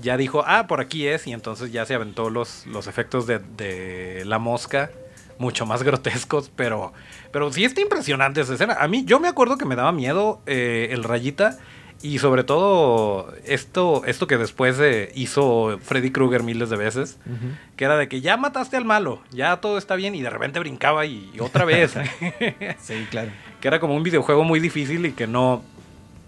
[0.00, 1.26] ya dijo, ah, por aquí es.
[1.26, 4.90] Y entonces ya se aventó los, los efectos de, de la mosca.
[5.38, 6.94] Mucho más grotescos, pero,
[7.32, 8.78] pero sí está impresionante esa escena.
[8.80, 11.58] A mí, yo me acuerdo que me daba miedo eh, el rayita.
[12.02, 17.30] Y sobre todo esto, esto que después eh, hizo Freddy Krueger miles de veces, uh
[17.30, 17.56] -huh.
[17.76, 20.58] que era de que ya mataste al malo, ya todo está bien y de repente
[20.58, 21.94] brincaba y, y otra vez.
[22.80, 23.30] sí, claro.
[23.60, 25.62] Que era como un videojuego muy difícil y que no,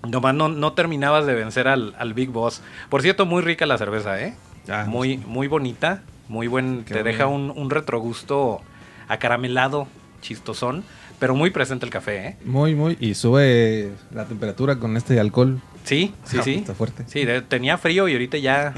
[0.09, 2.63] nomás no, no terminabas de vencer al, al, Big Boss.
[2.89, 4.37] Por cierto, muy rica la cerveza, ¿eh?
[4.69, 8.63] Ah, muy, muy bonita, muy buen, te deja un, un retrogusto
[9.09, 9.89] acaramelado,
[10.23, 10.85] chistosón
[11.25, 12.37] pero muy presente el café, ¿eh?
[12.45, 12.99] Muy, muy.
[13.01, 15.59] Y sube la temperatura con este alcohol.
[15.83, 16.57] Sí, sí, sí.
[16.57, 17.05] Está fuerte.
[17.07, 18.75] Sí, de, tenía frío y ahorita ya.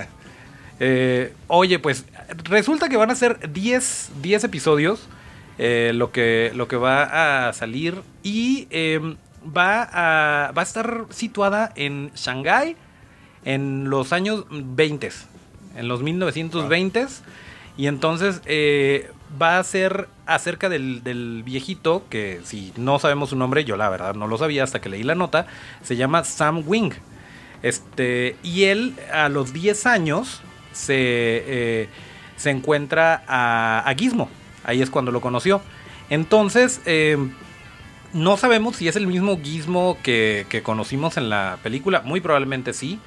[0.80, 2.04] eh, oye, pues
[2.42, 5.06] resulta que van a ser 10, 10 episodios
[5.58, 8.98] eh, lo, que, lo que va a salir y eh,
[9.56, 12.74] va, a, va a estar situada en Shanghái
[13.44, 15.08] en los años 20,
[15.76, 17.00] en los 1920.
[17.00, 17.22] s
[17.76, 19.08] Y entonces eh,
[19.40, 23.88] va a ser acerca del, del, viejito, que si no sabemos su nombre, yo la
[23.88, 25.46] verdad no lo sabía hasta que leí la nota,
[25.82, 26.92] se llama Sam Wing.
[27.62, 31.88] Este, y él a los 10 años se, eh,
[32.36, 34.28] se encuentra a, a, Gizmo,
[34.64, 35.62] ahí es cuando lo conoció.
[36.10, 37.16] Entonces, eh,
[38.12, 42.72] no sabemos si es el mismo Gizmo que, que conocimos en la película, muy probablemente
[42.72, 42.98] sí.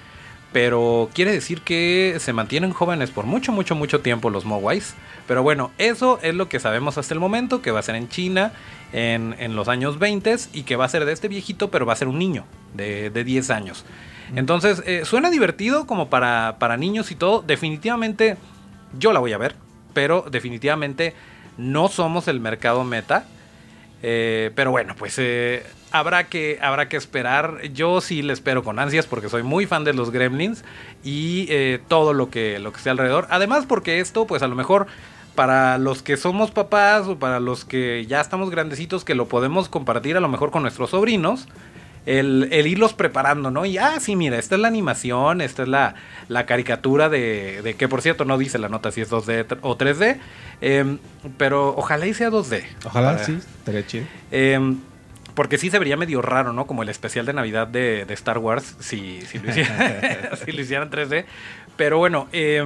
[0.51, 4.95] Pero quiere decir que se mantienen jóvenes por mucho, mucho, mucho tiempo los Mogwais.
[5.27, 8.09] Pero bueno, eso es lo que sabemos hasta el momento, que va a ser en
[8.09, 8.51] China
[8.91, 11.93] en, en los años 20 y que va a ser de este viejito, pero va
[11.93, 13.85] a ser un niño de, de 10 años.
[14.35, 17.41] Entonces, eh, suena divertido como para, para niños y todo.
[17.41, 18.37] Definitivamente
[18.97, 19.55] yo la voy a ver,
[19.93, 21.13] pero definitivamente
[21.57, 23.25] no somos el mercado meta.
[24.01, 27.61] Eh, pero bueno, pues eh, habrá, que, habrá que esperar.
[27.73, 30.63] Yo sí le espero con ansias porque soy muy fan de los gremlins
[31.03, 33.27] y eh, todo lo que, lo que esté alrededor.
[33.29, 34.87] Además porque esto, pues a lo mejor
[35.35, 39.69] para los que somos papás o para los que ya estamos grandecitos, que lo podemos
[39.69, 41.47] compartir a lo mejor con nuestros sobrinos.
[42.05, 43.65] El, el, irlos preparando, ¿no?
[43.65, 45.95] Y, ah, sí, mira, esta es la animación, esta es la,
[46.27, 49.77] la caricatura de, de, que por cierto no dice la nota si es 2D o
[49.77, 50.17] 3D,
[50.61, 50.97] eh,
[51.37, 52.63] pero ojalá y sea 2D.
[52.85, 54.05] Ojalá, para, sí, estaría chido.
[54.31, 54.75] Eh,
[55.39, 56.67] porque sí se vería medio raro, ¿no?
[56.67, 60.01] Como el especial de Navidad de, Star Wars, si, si, lo hicieran,
[60.45, 61.23] si, lo hicieran, 3D.
[61.77, 62.61] Pero bueno, eh,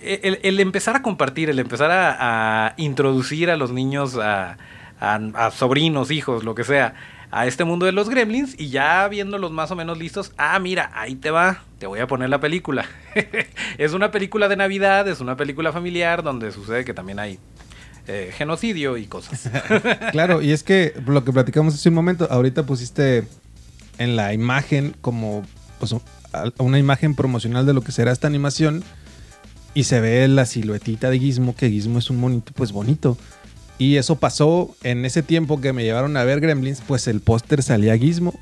[0.00, 4.56] el, empezar a compartir, el empezar a, introducir a los niños, a,
[4.98, 6.94] a sobrinos, hijos, lo que sea,
[7.30, 10.90] a este mundo de los gremlins y ya viéndolos más o menos listos, ah, mira,
[10.94, 12.86] ahí te va, te voy a poner la película.
[13.78, 17.38] es una película de Navidad, es una película familiar donde sucede que también hay
[18.06, 19.48] eh, genocidio y cosas.
[20.12, 23.24] claro, y es que lo que platicamos hace un momento, ahorita pusiste
[23.98, 25.44] en la imagen como
[25.78, 25.94] pues,
[26.58, 28.82] una imagen promocional de lo que será esta animación
[29.74, 33.16] y se ve la siluetita de Gizmo, que Gizmo es un monito pues bonito.
[33.78, 37.62] Y eso pasó en ese tiempo que me llevaron a ver Gremlins, pues el póster
[37.62, 38.34] salía Gizmo.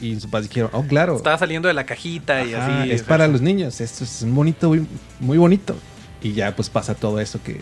[0.00, 1.16] Y sus padres dijeron, oh, claro.
[1.16, 2.90] Estaba saliendo de la cajita y así.
[2.90, 4.86] Es, para los niños, esto es un bonito, muy,
[5.20, 5.76] muy bonito.
[6.22, 7.60] Y ya pues pasa todo eso que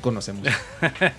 [0.00, 0.48] conocemos.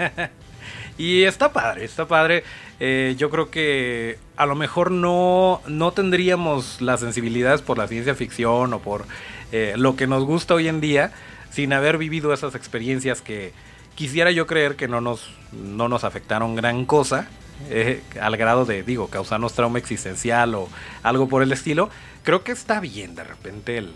[0.97, 2.43] y está padre, está padre.
[2.79, 8.15] Eh, yo creo que a lo mejor no, no tendríamos las sensibilidades por la ciencia
[8.15, 9.05] ficción o por
[9.51, 11.11] eh, lo que nos gusta hoy en día
[11.51, 13.51] sin haber vivido esas experiencias que
[13.95, 17.27] quisiera yo creer que no nos, no nos afectaron gran cosa.
[17.71, 20.69] Eh, al grado de, digo, causarnos trauma existencial o
[21.01, 21.89] algo por el estilo,
[22.21, 23.95] creo que está bien de repente el,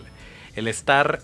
[0.55, 1.21] el estar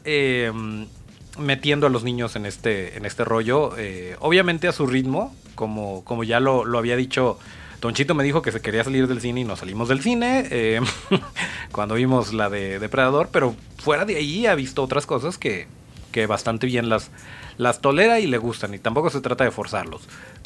[1.37, 3.73] metiendo a los niños en este, en este rollo,
[4.19, 7.39] obviamente a su ritmo, como, como ya lo, lo había dicho
[7.81, 10.47] Don Chito me dijo que se quería salir del cine y nos salimos del cine
[10.49, 10.81] eh,
[11.71, 15.67] cuando vimos la de Depredador, pero fuera de ahí ha visto otras cosas que,
[16.11, 17.11] que bastante bien las,
[17.57, 20.01] las tolera y le gustan y tampoco se trata de forzarlos.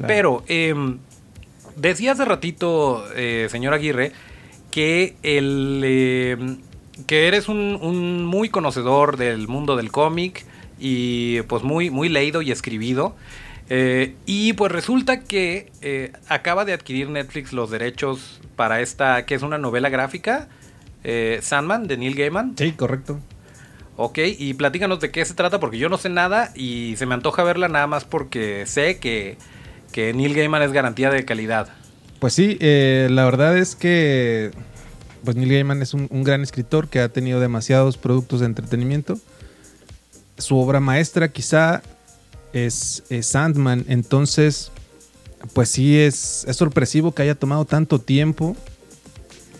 [0.06, 0.98] Pero em,
[1.78, 4.12] decía hace ratito, eh, señor Aguirre,
[4.70, 6.58] que, el, em,
[7.08, 10.46] que eres un, un, muy conocedor del mundo del cómic
[10.82, 13.16] y pues muy, muy leído y escribido.
[13.70, 19.36] Eh, y pues resulta que eh, acaba de adquirir Netflix los derechos para esta, que
[19.36, 20.50] es una novela gráfica,
[21.06, 22.56] eh, Sandman, de Neil Gaiman.
[22.58, 23.20] Sí, correcto.
[23.96, 27.14] Ok, y platícanos de qué se trata, porque yo no sé nada y se me
[27.14, 29.38] antoja verla nada más porque sé que,
[29.94, 31.70] que Neil Gaiman es garantía de calidad.
[32.20, 34.52] Pues sí, la verdad es que
[35.24, 39.20] pues Neil Gaiman es un, un gran escritor que ha tenido demasiados productos de entretenimiento.
[40.42, 41.82] Su obra maestra quizá
[42.54, 43.86] es, Sandman.
[43.88, 44.72] Entonces,
[45.54, 48.56] pues sí es, es, sorpresivo que haya tomado tanto tiempo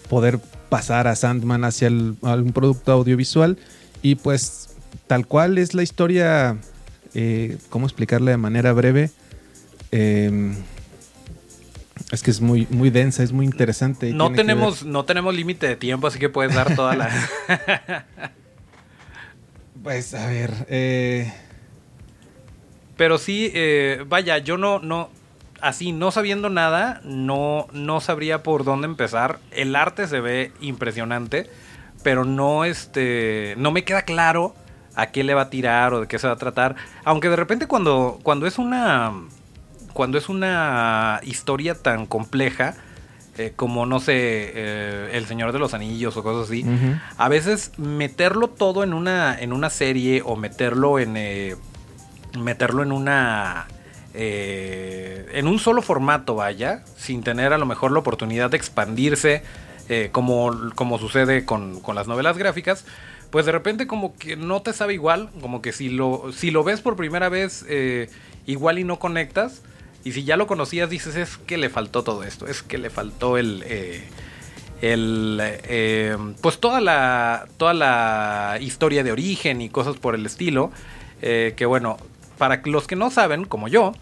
[0.10, 0.40] poder
[0.70, 3.58] pasar a Sandman hacia algún producto audiovisual.
[4.02, 4.76] Y pues
[5.08, 6.58] tal cual es la historia,
[7.14, 9.12] eh, ¿cómo explicarla de manera breve?
[9.92, 10.56] Em,
[12.12, 14.12] es que es muy, muy densa, es muy interesante.
[14.14, 17.10] No tenemos, no tenemos límite de tiempo, así que puedes dar toda la...
[19.84, 21.34] pues a ver, eh,
[22.98, 25.10] pero sí, eh, vaya, yo no, no,
[25.62, 29.40] así, no sabiendo nada, no, no sabría por dónde empezar.
[29.52, 31.50] El arte se ve impresionante,
[32.04, 34.56] pero no, este, no me queda claro
[34.96, 36.76] a qué le va a tirar o de qué se va a tratar.
[37.04, 39.14] Aunque de repente cuando, cuando es una,
[39.94, 42.76] cuando es una historia tan compleja,
[43.48, 46.66] eh, como no sé, eh, El Señor de los Anillos o cosas así,
[47.18, 51.16] a veces meterlo todo en una, en una serie o meterlo en,
[52.40, 53.68] meterlo en una...
[54.14, 59.42] Eh, en un solo formato, vaya, sin tener a lo mejor la oportunidad de expandirse,
[59.88, 62.84] eh, como, como sucede con, con, las novelas gráficas,
[63.30, 66.66] pues de repente como que no te sabe igual, como que si lo, si lo
[66.66, 68.10] ves por primera vez, eh,
[68.46, 69.62] igual y no conectas,
[70.04, 72.90] y si ya lo conocías dices, es que le faltó todo esto, es que le
[72.90, 73.64] faltó el...
[74.82, 75.42] el
[76.42, 80.72] pues toda la, toda la historia de origen y cosas por el estilo,
[81.22, 81.98] que bueno,
[82.42, 83.94] para los que no saben, como yo,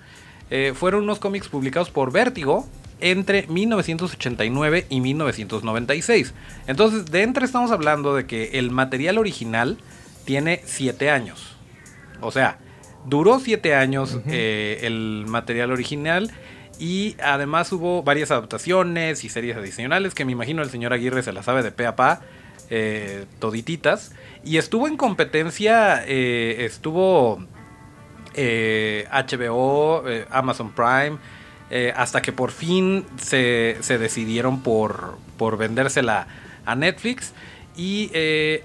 [0.49, 2.65] eh, fueron unos cómics publicados por Vértigo
[3.01, 6.33] entre 1989 y 1996.
[6.67, 9.77] Entonces, de entre estamos hablando de que el material original
[10.23, 11.57] tiene 7 años.
[12.21, 12.57] O sea,
[13.05, 16.31] duró 7 años eh, el material original.
[16.79, 21.33] Y además hubo varias adaptaciones y series adicionales que me imagino el señor Aguirre se
[21.33, 22.21] las sabe de pe a pa,
[22.69, 24.13] eh, todititas.
[24.45, 27.45] Y estuvo en competencia, estuvo
[28.35, 31.17] HBO, eh, eh, Amazon Prime,
[31.69, 36.27] eh, hasta que por fin se, decidieron por, por vendérsela
[36.65, 37.33] a Netflix.
[37.79, 38.11] Y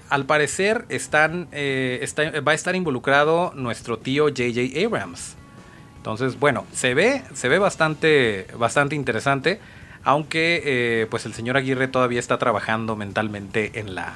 [0.09, 5.35] al parecer están, va a estar involucrado nuestro tío JJ Abrams.
[5.95, 9.61] Entonces, bueno, se ve, se ve bastante, bastante interesante.
[10.03, 14.13] Aunque pues el señor Aguirre todavía está trabajando mentalmente en la,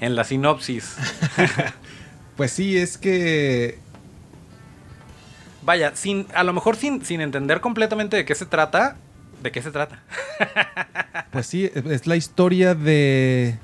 [0.00, 0.96] en la sinopsis.
[2.36, 3.78] pues sí, es que
[5.66, 8.96] vaya, sin, a lo mejor sin, sin entender completamente de qué se trata,
[9.42, 10.00] ¿de qué se trata?
[11.32, 13.58] pues sí, es la historia de...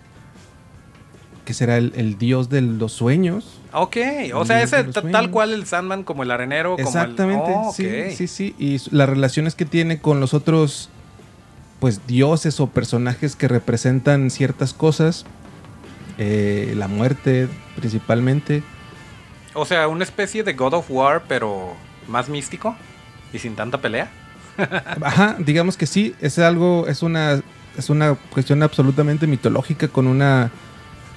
[1.45, 3.61] que será el, dios de los sueños.
[3.73, 3.97] Ok,
[4.35, 6.77] o sea, ese tal cual el Sandman como el arenero.
[6.79, 8.11] Exactamente, como el...
[8.11, 8.55] sí, sí, sí.
[8.59, 10.89] Y las relaciones que tiene con los otros
[11.81, 15.27] pues dioses o personajes que representan ciertas cosas,
[16.17, 18.63] eh, la muerte principalmente.
[19.55, 21.73] O sea, una especie de God of War, pero
[22.07, 22.77] más místico
[23.33, 24.11] y sin tanta pelea.
[25.03, 27.43] Ajá, digamos que sí, es algo, es una,
[27.77, 30.53] es una cuestión absolutamente mitológica con una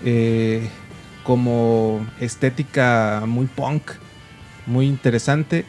[0.03, 0.67] eh,
[1.23, 3.91] como estética muy punk,
[4.65, 5.65] muy interesante.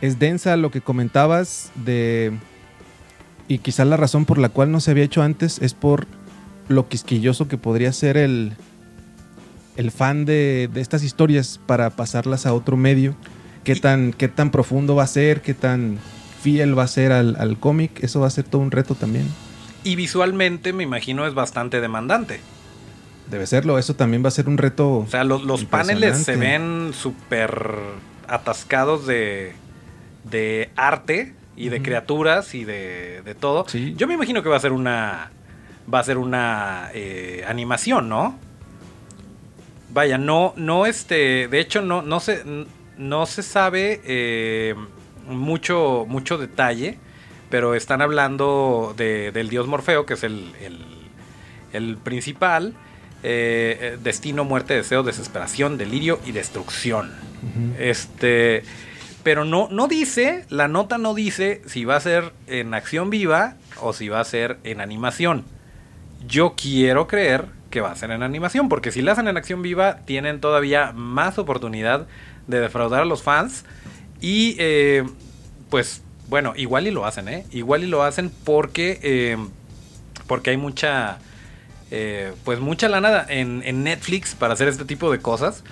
[0.00, 2.32] Es densa lo que comentabas de...
[3.48, 6.06] Y quizá la razón por la cual no se había hecho antes es por
[6.68, 8.52] lo quisquilloso que podría ser el,
[9.76, 13.16] el fan de, de estas historias para pasarlas a otro medio.
[13.64, 15.98] ¿Qué tan, qué tan profundo va a ser, qué tan
[16.40, 18.02] fiel va a ser al, al cómic.
[18.02, 19.26] Eso va a ser todo un reto también.
[19.84, 22.40] Y visualmente me imagino es bastante demandante.
[23.30, 24.98] Debe serlo, eso también va a ser un reto.
[24.98, 27.74] O sea, los, los paneles se ven súper
[28.28, 29.52] atascados de,
[30.24, 33.66] de arte y de criaturas y de, de todo.
[33.68, 33.94] Sí.
[33.96, 35.30] Yo me imagino que va a ser una.
[35.92, 38.38] Va a ser una eh, animación, ¿no?
[39.92, 41.48] Vaya, no, no este.
[41.48, 42.42] De hecho, no, no se.
[42.96, 44.74] No se sabe eh,
[45.26, 46.98] mucho, mucho detalle.
[47.48, 50.84] Pero están hablando de- del dios Morfeo, que es el, el-
[51.72, 52.74] el principal.
[53.22, 57.12] Eh, eh, destino, muerte, deseo, desesperación, delirio y destrucción.
[57.78, 58.62] Este.
[59.22, 63.56] Pero no, no dice, la nota no dice si va a ser en acción viva
[63.80, 65.44] o si va a ser en animación.
[66.26, 69.62] Yo quiero creer que va a ser en animación, porque si la hacen en acción
[69.62, 72.06] viva, tienen todavía más oportunidad
[72.46, 73.64] de defraudar a los fans.
[74.20, 75.04] Y eh,
[75.70, 77.46] pues, bueno, igual y lo hacen, ¿eh?
[77.52, 79.36] Igual y lo hacen porque, eh,
[80.26, 81.18] porque hay mucha,
[81.90, 85.64] eh, pues mucha lana en, en Netflix para hacer este tipo de cosas.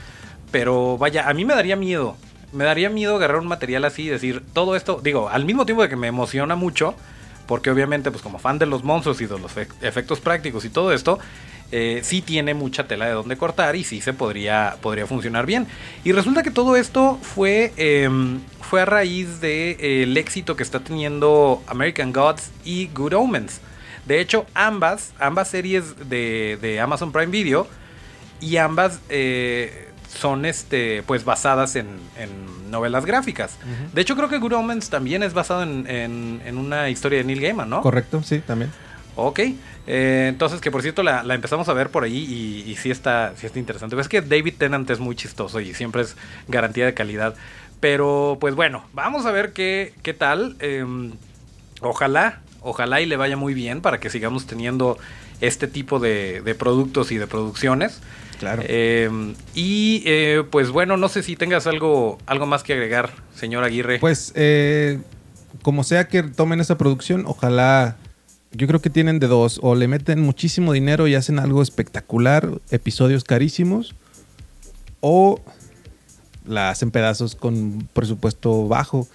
[0.50, 2.16] Pero vaya, a mí me daría miedo.
[2.52, 5.00] Me daría miedo agarrar un material así y decir todo esto.
[5.02, 6.94] Digo, al mismo tiempo de que me emociona mucho,
[7.46, 10.92] porque obviamente, pues como fan de los monstruos y de los efectos prácticos y todo
[10.92, 11.18] esto,
[11.70, 15.66] eh, sí tiene mucha tela de donde cortar y sí se podría, podría funcionar bien.
[16.04, 21.62] Y resulta que todo esto fue, em, fue a raíz del éxito que está teniendo
[21.66, 23.60] American Gods y Good Omens.
[24.08, 27.68] De hecho, ambas, ambas series de, de Amazon Prime Video
[28.40, 31.86] y ambas eh, son este pues basadas en,
[32.18, 33.56] en novelas gráficas.
[33.92, 37.24] De hecho, creo que Good Omens también es basado en, en- en una historia de
[37.24, 37.82] Neil Gaiman, ¿no?
[37.82, 38.72] Correcto, sí, también.
[39.16, 39.40] Ok.
[39.90, 42.16] Eh, entonces, que por cierto, la, la empezamos a ver por ahí
[42.66, 43.96] y, y sí, está, sí está interesante.
[43.96, 47.34] Ves que David Tennant es muy chistoso y siempre es garantía de calidad.
[47.80, 50.56] Pero, pues bueno, vamos a ver qué, qué tal.
[50.60, 51.12] Em,
[51.80, 54.98] ojalá, ojalá y le vaya muy bien para que sigamos teniendo
[55.40, 58.00] este tipo de, de productos y de producciones.
[58.38, 58.62] Claro.
[58.66, 63.64] Em, y eh, pues bueno, no sé si tengas algo, algo más que agregar, señor
[63.64, 63.98] Aguirre.
[63.98, 65.00] Pues, eh,
[65.62, 67.96] como sea que tomen esa producción, ojalá.
[68.52, 69.58] Yo creo que tienen de dos.
[69.62, 73.94] O le meten muchísimo dinero y hacen algo espectacular, episodios carísimos.
[75.00, 75.40] O
[76.46, 79.06] la hacen pedazos con presupuesto bajo.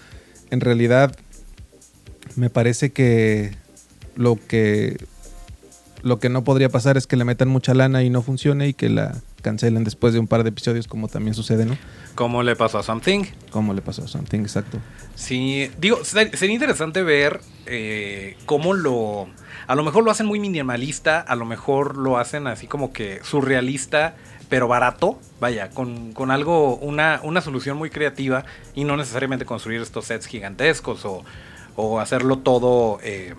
[0.52, 1.16] En realidad,
[2.36, 3.52] me parece que
[4.16, 4.98] lo que
[6.02, 8.74] lo que no podría pasar es que le metan mucha lana y no funcione y
[8.74, 11.78] que la cancelen después de un par de episodios, como también sucede, ¿no?
[12.16, 13.24] ¿Cómo le pasó a Something?
[13.52, 14.80] Como le pasó a Something, exacto.
[15.16, 19.28] Sí, digo, ser- sería interesante ver eh, cómo lo...
[19.66, 23.22] A lo mejor lo hacen muy minimalista, a lo mejor lo hacen así como que
[23.24, 24.16] surrealista,
[24.50, 28.44] pero barato, vaya, con, con algo, una, una solución muy creativa
[28.76, 31.24] y no necesariamente construir estos sets gigantescos o,
[31.76, 33.36] o hacerlo todo, eh,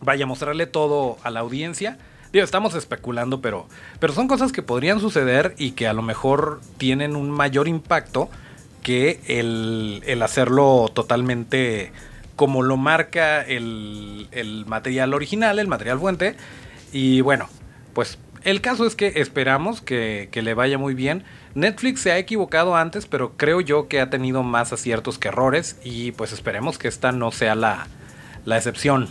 [0.00, 1.98] vaya, mostrarle todo a la audiencia.
[2.32, 3.66] Digo, estamos especulando, pero,
[4.00, 8.30] pero son cosas que podrían suceder y que a lo mejor tienen un mayor impacto
[8.82, 11.92] que el, el hacerlo totalmente
[12.36, 16.36] como lo marca el, el material original, el material fuente.
[16.92, 17.48] Y bueno,
[17.92, 21.24] pues el caso es que esperamos que, que le vaya muy bien.
[21.54, 25.76] Netflix se ha equivocado antes, pero creo yo que ha tenido más aciertos que errores
[25.84, 27.86] y pues esperemos que esta no sea la,
[28.44, 29.08] la excepción.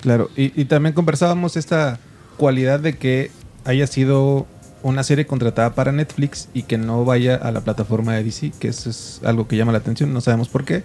[0.00, 1.98] Claro, y, y también conversábamos esta
[2.36, 3.30] cualidad de que
[3.64, 4.46] haya sido
[4.82, 8.68] una serie contratada para Netflix y que no vaya a la plataforma de DC, que
[8.68, 10.82] eso es algo que llama la atención, no sabemos por qué,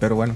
[0.00, 0.34] pero bueno,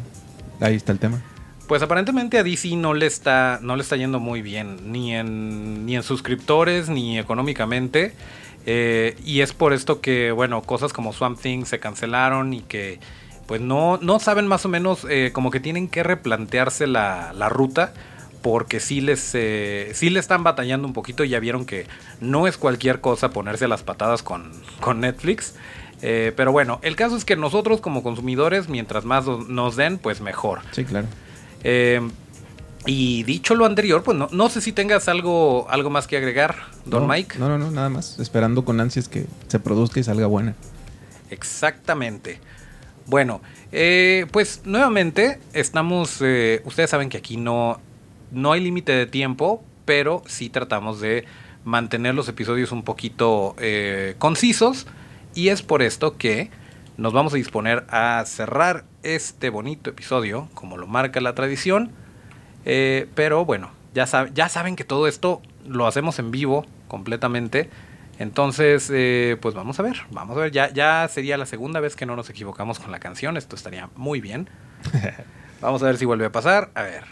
[0.61, 1.21] ahí está el tema.
[1.67, 5.87] Pues aparentemente a DC no le está, no le está yendo muy bien, ni en,
[5.87, 8.15] ni en suscriptores, ni económicamente.
[8.67, 13.01] Eh, y es por esto que, bueno, cosas como Swamp Thing se cancelaron y que
[13.47, 17.49] pues no, no saben más o menos, eh, como que tienen que replantearse la, la
[17.49, 17.93] ruta.
[18.43, 21.23] Porque sí les eh, sí le están batallando un poquito.
[21.23, 21.87] Ya vieron que
[22.21, 24.51] no es cualquier cosa ponerse las patadas con,
[24.81, 25.55] con Netflix.
[26.03, 30.21] Eh, pero bueno, el caso es que nosotros como consumidores, mientras más nos den, pues
[30.21, 30.59] mejor.
[30.73, 31.07] Sí, claro.
[31.63, 32.01] Eh,
[32.87, 36.57] Y dicho lo anterior, pues no, no sé si tengas algo, algo más que agregar,
[36.85, 37.39] don No, Mike.
[37.39, 38.19] No, no, no, nada más.
[38.19, 40.55] Esperando con ansias que se produzca y salga buena.
[41.31, 42.41] Exactamente.
[43.07, 47.81] Bueno, eh, pues nuevamente estamos, eh, ustedes saben que aquí no,
[48.31, 51.25] no hay límite de tiempo, pero sí tratamos de
[51.65, 54.87] mantener los episodios un poquito eh, concisos
[55.35, 56.51] y es por esto que
[56.97, 61.93] nos vamos a disponer a cerrar este bonito episodio, como lo marca la tradición.
[62.65, 67.69] Eh, pero bueno, ya, sab- ya saben que todo esto lo hacemos en vivo completamente.
[68.19, 70.53] Entonces, eh, pues vamos a ver, vamos a ver.
[70.53, 73.37] Ya, ya sería la segunda vez que no nos equivocamos con la canción.
[73.37, 74.49] Esto estaría muy bien.
[75.61, 76.71] Vamos a ver si vuelve a pasar.
[76.75, 77.05] A ver.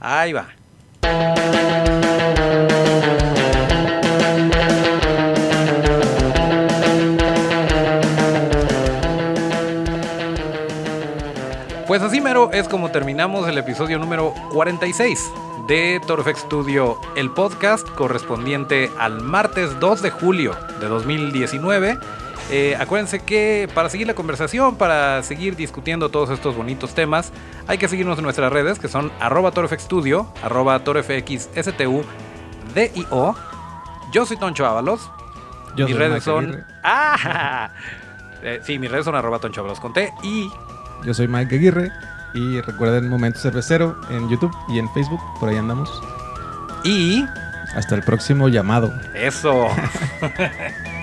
[0.00, 0.48] Ahí va.
[11.94, 15.30] Pues así mero es como terminamos el episodio número 46
[15.68, 21.96] de Torfex Studio, el podcast correspondiente al martes 2 de julio de 2019.
[22.50, 27.32] Eh, acuérdense que para seguir la conversación, para seguir discutiendo todos estos bonitos temas,
[27.68, 32.02] hay que seguirnos en nuestras redes que son arroba torfxstudio, arroba torfxstu,
[32.74, 33.36] DIO.
[34.10, 35.12] Yo soy Toncho Ábalos.
[35.76, 36.66] Mis redes son...
[36.82, 37.70] ¡Ah!
[38.42, 40.50] Eh, sí, mis redes son arroba Toncho Ábalos con T y
[41.04, 41.92] Yo soy Mike Aguirre.
[42.34, 45.20] Y recuerden Momento Cervecero en YouTube y en Facebook.
[45.38, 45.88] Por ahí andamos.
[46.82, 47.24] Y
[47.76, 48.92] Hasta el próximo llamado.
[49.14, 49.68] eso.